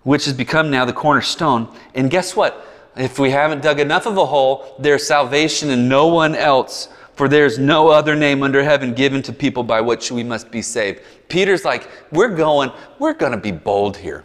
which 0.03 0.25
has 0.25 0.35
become 0.35 0.71
now 0.71 0.85
the 0.85 0.93
cornerstone. 0.93 1.69
And 1.95 2.11
guess 2.11 2.37
what? 2.37 2.67
If 2.97 3.19
we 3.19 3.31
haven't 3.31 3.63
dug 3.63 3.81
enough 3.81 4.07
of 4.07 4.17
a 4.17 4.27
hole, 4.27 4.77
there's 4.79 5.07
salvation 5.07 5.71
in 5.71 5.89
no 5.89 6.09
one 6.09 6.35
else. 6.35 6.89
For 7.15 7.29
there's 7.29 7.59
no 7.59 7.89
other 7.89 8.17
name 8.17 8.43
under 8.43 8.63
heaven 8.63 8.95
given 8.95 9.21
to 9.25 9.33
people 9.35 9.63
by 9.63 9.83
which 9.83 10.11
we 10.11 10.25
must 10.25 10.51
be 10.51 10.63
saved. 10.63 11.03
Peter's 11.29 11.67
like, 11.67 11.87
we're 12.11 12.35
going, 12.35 12.73
we're 12.99 13.13
going 13.13 13.33
to 13.33 13.39
be 13.39 13.53
bold 13.53 13.99
here. 13.99 14.25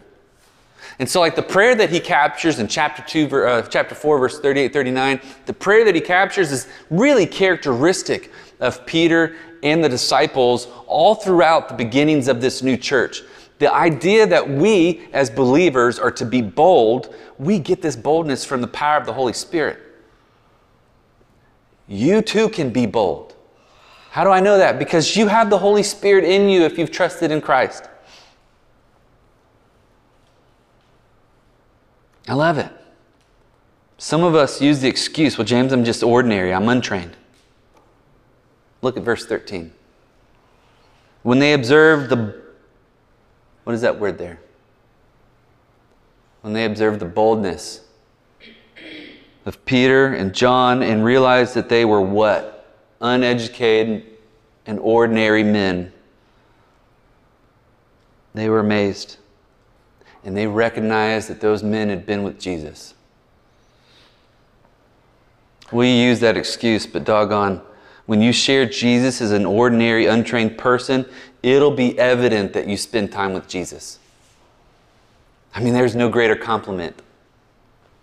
And 0.98 1.08
so, 1.08 1.20
like 1.20 1.36
the 1.36 1.42
prayer 1.42 1.74
that 1.74 1.90
he 1.90 2.00
captures 2.00 2.58
in 2.58 2.68
chapter 2.68 3.02
2, 3.02 3.36
uh, 3.36 3.62
chapter 3.62 3.94
4, 3.94 4.18
verse 4.18 4.40
38, 4.40 4.72
39, 4.72 5.20
the 5.44 5.52
prayer 5.52 5.84
that 5.84 5.94
he 5.94 6.00
captures 6.00 6.52
is 6.52 6.68
really 6.88 7.26
characteristic 7.26 8.32
of 8.60 8.84
Peter 8.86 9.36
and 9.62 9.84
the 9.84 9.88
disciples 9.88 10.68
all 10.86 11.14
throughout 11.14 11.68
the 11.68 11.74
beginnings 11.74 12.28
of 12.28 12.40
this 12.40 12.62
new 12.62 12.76
church. 12.76 13.22
The 13.58 13.72
idea 13.72 14.26
that 14.26 14.48
we 14.48 15.08
as 15.12 15.28
believers 15.30 15.98
are 15.98 16.10
to 16.12 16.24
be 16.24 16.40
bold, 16.42 17.14
we 17.38 17.58
get 17.58 17.82
this 17.82 17.96
boldness 17.96 18.44
from 18.44 18.60
the 18.60 18.66
power 18.66 18.98
of 18.98 19.06
the 19.06 19.12
Holy 19.12 19.32
Spirit. 19.32 19.78
You 21.88 22.22
too 22.22 22.48
can 22.48 22.70
be 22.70 22.86
bold. 22.86 23.34
How 24.10 24.24
do 24.24 24.30
I 24.30 24.40
know 24.40 24.56
that? 24.58 24.78
Because 24.78 25.16
you 25.16 25.28
have 25.28 25.50
the 25.50 25.58
Holy 25.58 25.82
Spirit 25.82 26.24
in 26.24 26.48
you 26.48 26.62
if 26.62 26.78
you've 26.78 26.90
trusted 26.90 27.30
in 27.30 27.40
Christ. 27.40 27.88
I 32.28 32.34
love 32.34 32.58
it. 32.58 32.72
Some 33.98 34.24
of 34.24 34.34
us 34.34 34.60
use 34.60 34.80
the 34.80 34.88
excuse, 34.88 35.38
well, 35.38 35.44
James, 35.46 35.72
I'm 35.72 35.84
just 35.84 36.02
ordinary, 36.02 36.52
I'm 36.52 36.68
untrained. 36.68 37.16
Look 38.82 38.96
at 38.96 39.02
verse 39.02 39.24
13. 39.24 39.72
When 41.22 41.38
they 41.38 41.54
observed 41.54 42.10
the 42.10 42.46
what 43.64 43.74
is 43.74 43.80
that 43.80 43.98
word 43.98 44.16
there? 44.16 44.38
When 46.42 46.52
they 46.52 46.64
observed 46.64 47.00
the 47.00 47.06
boldness 47.06 47.80
of 49.44 49.64
Peter 49.64 50.14
and 50.14 50.32
John 50.32 50.84
and 50.84 51.04
realized 51.04 51.54
that 51.54 51.68
they 51.68 51.84
were 51.84 52.00
what? 52.00 52.76
Uneducated 53.00 54.04
and 54.66 54.78
ordinary 54.78 55.42
men. 55.42 55.92
They 58.34 58.48
were 58.48 58.60
amazed. 58.60 59.16
And 60.26 60.36
they 60.36 60.48
recognized 60.48 61.30
that 61.30 61.40
those 61.40 61.62
men 61.62 61.88
had 61.88 62.04
been 62.04 62.24
with 62.24 62.40
Jesus. 62.40 62.94
We 65.70 65.88
use 66.02 66.18
that 66.18 66.36
excuse, 66.36 66.84
but 66.84 67.04
doggone, 67.04 67.62
when 68.06 68.20
you 68.20 68.32
share 68.32 68.66
Jesus 68.66 69.20
as 69.20 69.30
an 69.30 69.46
ordinary, 69.46 70.06
untrained 70.06 70.58
person, 70.58 71.06
it'll 71.44 71.70
be 71.70 71.96
evident 71.96 72.52
that 72.54 72.66
you 72.66 72.76
spend 72.76 73.12
time 73.12 73.34
with 73.34 73.46
Jesus. 73.46 74.00
I 75.54 75.60
mean, 75.60 75.74
there's 75.74 75.94
no 75.94 76.08
greater 76.08 76.36
compliment. 76.36 77.00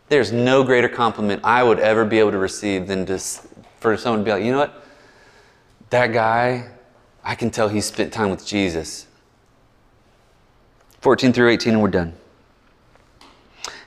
There's 0.08 0.32
no 0.32 0.64
greater 0.64 0.90
compliment 0.90 1.42
I 1.44 1.62
would 1.62 1.80
ever 1.80 2.06
be 2.06 2.20
able 2.20 2.32
to 2.32 2.38
receive 2.38 2.88
than 2.88 3.06
just 3.06 3.46
for 3.82 3.98
someone 3.98 4.20
to 4.20 4.26
be 4.26 4.32
like, 4.32 4.44
you 4.44 4.52
know 4.52 4.60
what? 4.60 4.86
That 5.90 6.14
guy, 6.14 6.70
I 7.22 7.36
can 7.36 7.52
tell 7.52 7.68
he 7.68 7.82
spent 7.82 8.14
time 8.14 8.30
with 8.30 8.46
Jesus. 8.46 9.08
14 11.04 11.34
through 11.34 11.50
18, 11.50 11.74
and 11.74 11.82
we're 11.82 11.90
done. 11.90 12.14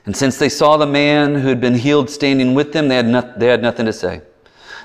And 0.05 0.15
since 0.15 0.37
they 0.37 0.49
saw 0.49 0.77
the 0.77 0.85
man 0.85 1.33
who 1.33 1.47
had 1.47 1.59
been 1.59 1.73
healed 1.73 2.11
standing 2.11 2.53
with 2.53 2.71
them, 2.73 2.87
they 2.87 2.95
had, 2.95 3.39
they 3.39 3.47
had 3.47 3.63
nothing 3.63 3.87
to 3.87 3.93
say. 3.93 4.21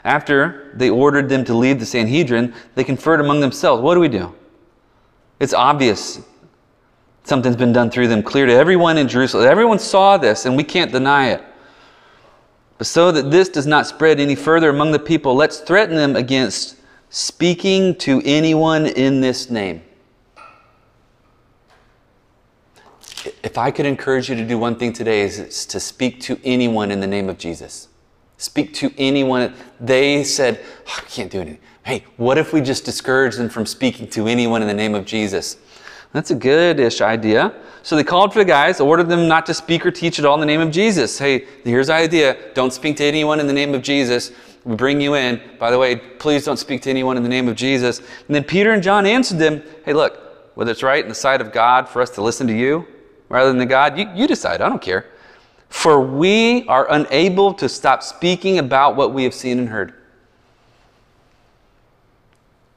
After 0.02 0.72
they 0.74 0.88
ordered 0.88 1.28
them 1.28 1.44
to 1.44 1.54
leave 1.54 1.78
the 1.78 1.84
Sanhedrin, 1.84 2.54
they 2.74 2.84
conferred 2.84 3.20
among 3.20 3.40
themselves. 3.40 3.82
What 3.82 3.94
do 3.94 4.00
we 4.00 4.08
do? 4.08 4.34
It's 5.40 5.52
obvious 5.52 6.22
something's 7.22 7.54
been 7.54 7.72
done 7.72 7.90
through 7.90 8.08
them, 8.08 8.22
clear 8.22 8.46
to 8.46 8.52
everyone 8.52 8.96
in 8.96 9.08
Jerusalem. 9.08 9.46
Everyone 9.46 9.78
saw 9.78 10.16
this, 10.16 10.46
and 10.46 10.56
we 10.56 10.64
can't 10.64 10.90
deny 10.90 11.32
it. 11.32 11.44
But 12.78 12.86
so 12.86 13.12
that 13.12 13.30
this 13.30 13.50
does 13.50 13.66
not 13.66 13.86
spread 13.86 14.18
any 14.18 14.34
further 14.34 14.70
among 14.70 14.90
the 14.92 14.98
people, 14.98 15.34
let's 15.34 15.60
threaten 15.60 15.96
them 15.96 16.16
against 16.16 16.76
speaking 17.10 17.94
to 17.96 18.22
anyone 18.24 18.86
in 18.86 19.20
this 19.20 19.50
name. 19.50 19.82
If 23.42 23.58
I 23.58 23.70
could 23.70 23.86
encourage 23.86 24.28
you 24.28 24.34
to 24.36 24.44
do 24.44 24.58
one 24.58 24.76
thing 24.76 24.92
today, 24.92 25.22
is 25.22 25.66
to 25.66 25.80
speak 25.80 26.20
to 26.22 26.40
anyone 26.44 26.90
in 26.90 27.00
the 27.00 27.06
name 27.06 27.28
of 27.28 27.38
Jesus. 27.38 27.88
Speak 28.36 28.74
to 28.74 28.92
anyone. 28.98 29.54
They 29.78 30.24
said, 30.24 30.60
oh, 30.88 30.98
I 30.98 31.08
can't 31.08 31.30
do 31.30 31.40
anything. 31.40 31.60
Hey, 31.84 32.04
what 32.16 32.38
if 32.38 32.52
we 32.52 32.60
just 32.60 32.84
discourage 32.84 33.36
them 33.36 33.48
from 33.48 33.66
speaking 33.66 34.08
to 34.10 34.26
anyone 34.26 34.62
in 34.62 34.68
the 34.68 34.74
name 34.74 34.94
of 34.94 35.04
Jesus? 35.04 35.56
That's 36.12 36.30
a 36.30 36.34
good-ish 36.34 37.00
idea. 37.00 37.54
So 37.82 37.96
they 37.96 38.04
called 38.04 38.32
for 38.32 38.40
the 38.40 38.44
guys, 38.44 38.80
ordered 38.80 39.08
them 39.08 39.28
not 39.28 39.46
to 39.46 39.54
speak 39.54 39.86
or 39.86 39.90
teach 39.90 40.18
at 40.18 40.24
all 40.24 40.34
in 40.34 40.40
the 40.40 40.46
name 40.46 40.60
of 40.60 40.70
Jesus. 40.70 41.18
Hey, 41.18 41.46
here's 41.64 41.86
the 41.86 41.94
idea. 41.94 42.36
Don't 42.54 42.72
speak 42.72 42.96
to 42.98 43.04
anyone 43.04 43.40
in 43.40 43.46
the 43.46 43.52
name 43.52 43.74
of 43.74 43.82
Jesus. 43.82 44.32
We 44.64 44.76
bring 44.76 45.00
you 45.00 45.14
in. 45.14 45.40
By 45.58 45.70
the 45.70 45.78
way, 45.78 45.96
please 45.96 46.44
don't 46.44 46.58
speak 46.58 46.82
to 46.82 46.90
anyone 46.90 47.16
in 47.16 47.22
the 47.22 47.28
name 47.28 47.48
of 47.48 47.56
Jesus. 47.56 47.98
And 47.98 48.34
then 48.34 48.44
Peter 48.44 48.72
and 48.72 48.82
John 48.82 49.06
answered 49.06 49.38
them, 49.38 49.62
Hey, 49.84 49.92
look, 49.92 50.18
whether 50.54 50.70
it's 50.70 50.82
right 50.82 51.02
in 51.02 51.08
the 51.08 51.14
sight 51.14 51.40
of 51.40 51.52
God 51.52 51.88
for 51.88 52.02
us 52.02 52.10
to 52.10 52.22
listen 52.22 52.46
to 52.46 52.54
you 52.54 52.86
rather 53.32 53.48
than 53.48 53.60
to 53.60 53.66
God, 53.66 53.98
you, 53.98 54.10
you 54.14 54.26
decide. 54.28 54.60
I 54.60 54.68
don't 54.68 54.82
care. 54.82 55.06
For 55.70 55.98
we 56.02 56.66
are 56.68 56.86
unable 56.92 57.54
to 57.54 57.66
stop 57.66 58.02
speaking 58.02 58.58
about 58.58 58.94
what 58.94 59.14
we 59.14 59.24
have 59.24 59.32
seen 59.32 59.58
and 59.58 59.70
heard. 59.70 59.94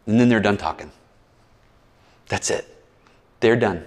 And 0.07 0.17
then 0.17 0.29
they're 0.29 0.39
done 0.39 0.55
talking. 0.55 0.93
That's 2.29 2.49
it. 2.49 2.73
They're 3.41 3.57
done. 3.57 3.85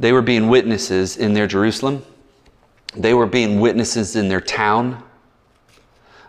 They 0.00 0.14
were 0.14 0.22
being 0.22 0.48
witnesses 0.48 1.18
in 1.18 1.34
their 1.34 1.46
Jerusalem. 1.46 2.02
They 2.96 3.12
were 3.12 3.26
being 3.26 3.60
witnesses 3.60 4.16
in 4.16 4.30
their 4.30 4.40
town. 4.40 5.02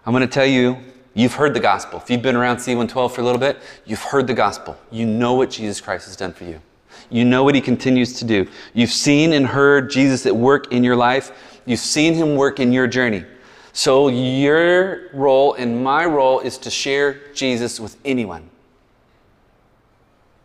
I'm 0.05 0.11
going 0.11 0.27
to 0.27 0.27
tell 0.27 0.45
you, 0.45 0.77
you've 1.13 1.33
heard 1.33 1.53
the 1.53 1.59
gospel. 1.59 1.99
If 1.99 2.09
you've 2.09 2.21
been 2.21 2.35
around 2.35 2.57
C112 2.57 3.11
for 3.11 3.21
a 3.21 3.23
little 3.23 3.39
bit, 3.39 3.59
you've 3.85 4.01
heard 4.01 4.27
the 4.27 4.33
gospel. 4.33 4.77
You 4.91 5.05
know 5.05 5.33
what 5.33 5.49
Jesus 5.49 5.81
Christ 5.81 6.05
has 6.05 6.15
done 6.15 6.33
for 6.33 6.45
you. 6.45 6.61
You 7.09 7.25
know 7.25 7.43
what 7.43 7.55
he 7.55 7.61
continues 7.61 8.13
to 8.19 8.25
do. 8.25 8.47
You've 8.73 8.91
seen 8.91 9.33
and 9.33 9.47
heard 9.47 9.89
Jesus 9.89 10.25
at 10.25 10.35
work 10.35 10.71
in 10.71 10.83
your 10.83 10.95
life. 10.95 11.31
You've 11.65 11.79
seen 11.79 12.13
him 12.13 12.35
work 12.35 12.59
in 12.59 12.71
your 12.71 12.87
journey. 12.87 13.25
So, 13.71 14.07
your 14.07 15.09
role 15.13 15.53
and 15.53 15.83
my 15.83 16.05
role 16.05 16.39
is 16.39 16.57
to 16.59 16.69
share 16.69 17.19
Jesus 17.33 17.79
with 17.79 17.97
anyone. 18.03 18.49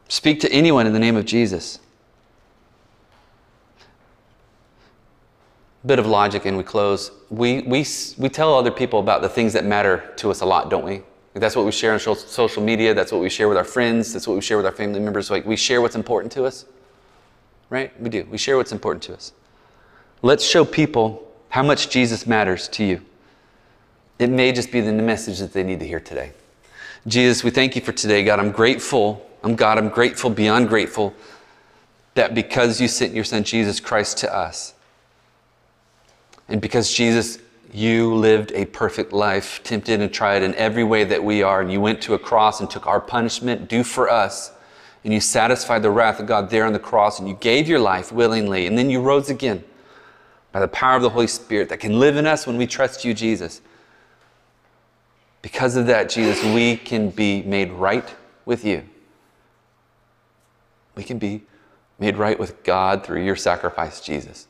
Speak 0.08 0.40
to 0.40 0.52
anyone 0.52 0.86
in 0.86 0.92
the 0.92 0.98
name 0.98 1.16
of 1.16 1.24
Jesus. 1.24 1.78
Bit 5.86 5.98
of 5.98 6.06
logic 6.06 6.46
and 6.46 6.56
we 6.56 6.62
close. 6.62 7.10
We, 7.30 7.60
we, 7.62 7.84
we 8.18 8.28
tell 8.28 8.54
other 8.54 8.70
people 8.70 9.00
about 9.00 9.22
the 9.22 9.28
things 9.28 9.52
that 9.52 9.64
matter 9.64 10.12
to 10.16 10.30
us 10.30 10.40
a 10.40 10.46
lot, 10.46 10.70
don't 10.70 10.84
we? 10.84 11.02
That's 11.34 11.56
what 11.56 11.64
we 11.64 11.72
share 11.72 11.92
on 11.92 11.98
social 11.98 12.62
media. 12.62 12.94
That's 12.94 13.10
what 13.10 13.20
we 13.20 13.28
share 13.28 13.48
with 13.48 13.58
our 13.58 13.64
friends. 13.64 14.12
That's 14.12 14.28
what 14.28 14.34
we 14.34 14.40
share 14.40 14.56
with 14.56 14.66
our 14.66 14.72
family 14.72 15.00
members. 15.00 15.30
Like 15.30 15.44
we 15.44 15.56
share 15.56 15.80
what's 15.80 15.96
important 15.96 16.32
to 16.32 16.44
us, 16.44 16.64
right? 17.70 17.92
We 18.00 18.08
do. 18.08 18.26
We 18.30 18.38
share 18.38 18.56
what's 18.56 18.72
important 18.72 19.02
to 19.04 19.14
us. 19.14 19.32
Let's 20.22 20.44
show 20.44 20.64
people 20.64 21.30
how 21.48 21.62
much 21.62 21.90
Jesus 21.90 22.26
matters 22.26 22.68
to 22.68 22.84
you. 22.84 23.02
It 24.18 24.30
may 24.30 24.52
just 24.52 24.70
be 24.70 24.80
the 24.80 24.92
message 24.92 25.40
that 25.40 25.52
they 25.52 25.64
need 25.64 25.80
to 25.80 25.86
hear 25.86 26.00
today. 26.00 26.32
Jesus, 27.06 27.44
we 27.44 27.50
thank 27.50 27.74
you 27.74 27.82
for 27.82 27.92
today. 27.92 28.24
God, 28.24 28.38
I'm 28.38 28.52
grateful. 28.52 29.28
I'm 29.42 29.56
God, 29.56 29.76
I'm 29.76 29.88
grateful 29.88 30.30
beyond 30.30 30.68
grateful 30.68 31.12
that 32.14 32.34
because 32.34 32.80
you 32.80 32.88
sent 32.88 33.12
your 33.12 33.24
son 33.24 33.42
Jesus 33.42 33.80
Christ 33.80 34.18
to 34.18 34.34
us, 34.34 34.74
and 36.48 36.60
because 36.60 36.92
Jesus 36.92 37.38
you 37.74 38.14
lived 38.14 38.52
a 38.52 38.66
perfect 38.66 39.12
life, 39.12 39.60
tempted 39.64 40.00
and 40.00 40.12
tried 40.12 40.44
in 40.44 40.54
every 40.54 40.84
way 40.84 41.02
that 41.02 41.24
we 41.24 41.42
are, 41.42 41.60
and 41.60 41.72
you 41.72 41.80
went 41.80 42.00
to 42.02 42.14
a 42.14 42.18
cross 42.18 42.60
and 42.60 42.70
took 42.70 42.86
our 42.86 43.00
punishment 43.00 43.68
due 43.68 43.82
for 43.82 44.08
us, 44.08 44.52
and 45.02 45.12
you 45.12 45.20
satisfied 45.20 45.82
the 45.82 45.90
wrath 45.90 46.20
of 46.20 46.26
God 46.26 46.50
there 46.50 46.64
on 46.64 46.72
the 46.72 46.78
cross, 46.78 47.18
and 47.18 47.28
you 47.28 47.34
gave 47.34 47.68
your 47.68 47.80
life 47.80 48.12
willingly, 48.12 48.68
and 48.68 48.78
then 48.78 48.90
you 48.90 49.00
rose 49.00 49.28
again 49.28 49.64
by 50.52 50.60
the 50.60 50.68
power 50.68 50.94
of 50.94 51.02
the 51.02 51.10
Holy 51.10 51.26
Spirit 51.26 51.68
that 51.68 51.80
can 51.80 51.98
live 51.98 52.16
in 52.16 52.28
us 52.28 52.46
when 52.46 52.56
we 52.56 52.64
trust 52.64 53.04
you, 53.04 53.12
Jesus. 53.12 53.60
Because 55.42 55.74
of 55.74 55.88
that, 55.88 56.08
Jesus, 56.08 56.44
we 56.54 56.76
can 56.76 57.10
be 57.10 57.42
made 57.42 57.72
right 57.72 58.14
with 58.44 58.64
you. 58.64 58.84
We 60.94 61.02
can 61.02 61.18
be 61.18 61.42
made 61.98 62.16
right 62.16 62.38
with 62.38 62.62
God 62.62 63.04
through 63.04 63.24
your 63.24 63.34
sacrifice, 63.34 64.00
Jesus. 64.00 64.46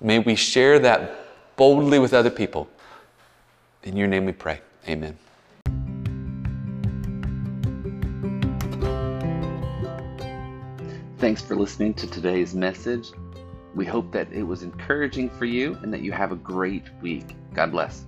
May 0.00 0.20
we 0.20 0.36
share 0.36 0.78
that 0.78 1.56
boldly 1.56 1.98
with 1.98 2.14
other 2.14 2.30
people. 2.30 2.68
In 3.82 3.96
your 3.96 4.06
name 4.06 4.26
we 4.26 4.32
pray. 4.32 4.60
Amen. 4.88 5.18
Thanks 11.18 11.42
for 11.42 11.56
listening 11.56 11.94
to 11.94 12.06
today's 12.08 12.54
message. 12.54 13.08
We 13.74 13.84
hope 13.84 14.12
that 14.12 14.32
it 14.32 14.44
was 14.44 14.62
encouraging 14.62 15.30
for 15.30 15.46
you 15.46 15.76
and 15.82 15.92
that 15.92 16.00
you 16.00 16.12
have 16.12 16.30
a 16.30 16.36
great 16.36 16.84
week. 17.02 17.34
God 17.54 17.72
bless. 17.72 18.04